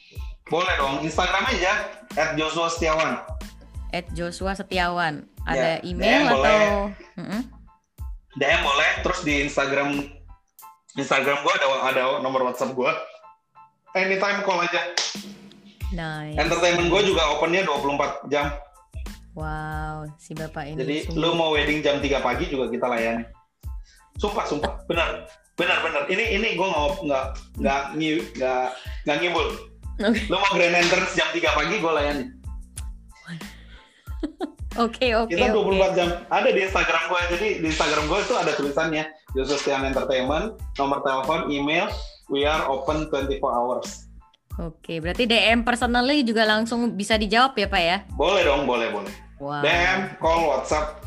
[0.49, 1.73] Boleh dong, Instagram aja
[2.17, 3.21] at Joshua Setiawan.
[3.91, 5.29] At Joshua Setiawan.
[5.45, 6.35] Ada Ya, email DM atau?
[6.35, 6.67] boleh.
[7.21, 7.43] Mm-mm.
[8.37, 10.05] DM boleh, terus di Instagram
[10.99, 12.93] Instagram gua ada ada nomor WhatsApp gua.
[13.97, 14.93] Anytime call aja.
[15.89, 16.37] Nice.
[16.37, 18.53] Entertainment gua juga opennya 24 jam.
[19.33, 20.77] Wow, si bapak ini.
[20.77, 23.25] Jadi sungguh- lu mau wedding jam 3 pagi juga kita layani.
[24.19, 26.03] Sumpah, sumpah, benar, benar, benar.
[26.11, 27.25] Ini ini gue nggak nggak
[27.63, 28.67] nggak nggak
[29.07, 29.47] nggak ngibul.
[29.99, 30.21] Oke.
[30.27, 32.25] Lu mau grand entrance jam 3 pagi gue layani.
[34.79, 35.75] Oke, oke, Kita oke.
[35.75, 36.09] 24 jam.
[36.31, 37.21] Ada di Instagram gue.
[37.35, 39.05] Jadi di Instagram gue itu ada tulisannya
[39.35, 41.91] Joshua Setiawan Entertainment, nomor telepon, email,
[42.31, 44.07] we are open 24 hours.
[44.59, 47.99] Oke, berarti DM personally juga langsung bisa dijawab ya, Pak ya?
[48.15, 49.13] Boleh dong, boleh, boleh.
[49.43, 49.63] Wow.
[49.67, 50.99] DM, call, WhatsApp.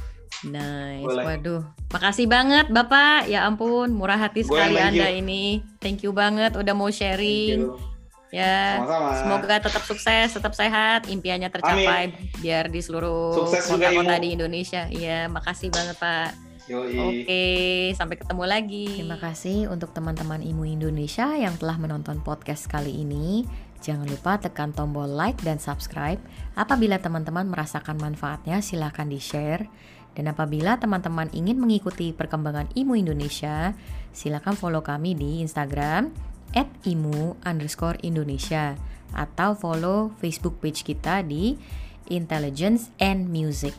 [0.48, 1.06] Nice.
[1.06, 1.24] Boleh.
[1.28, 1.62] Waduh.
[1.92, 3.28] Makasih banget, Bapak.
[3.28, 4.80] Ya ampun, murah hati sekali.
[4.80, 5.62] Anda ini.
[5.84, 7.91] Thank you banget udah mau Thank sharing.
[8.32, 8.80] Ya.
[8.80, 9.10] Sama-sama.
[9.20, 14.88] Semoga tetap sukses, tetap sehat, impiannya tercapai biar di seluruh kota-kota di Indonesia.
[14.88, 16.52] Iya, makasih banget, Pak.
[16.72, 16.96] Yoi.
[16.96, 17.46] Oke,
[18.00, 18.88] sampai ketemu lagi.
[19.04, 23.44] Terima kasih untuk teman-teman IMU Indonesia yang telah menonton podcast kali ini.
[23.84, 26.22] Jangan lupa tekan tombol like dan subscribe.
[26.56, 29.68] Apabila teman-teman merasakan manfaatnya, silahkan di-share.
[30.16, 33.76] Dan apabila teman-teman ingin mengikuti perkembangan IMU Indonesia,
[34.16, 38.76] silahkan follow kami di Instagram at imu underscore Indonesia
[39.12, 41.60] atau follow Facebook page kita di
[42.12, 43.76] Intelligence and Music.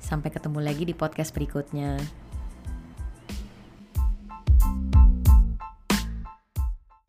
[0.00, 2.00] Sampai ketemu lagi di podcast berikutnya.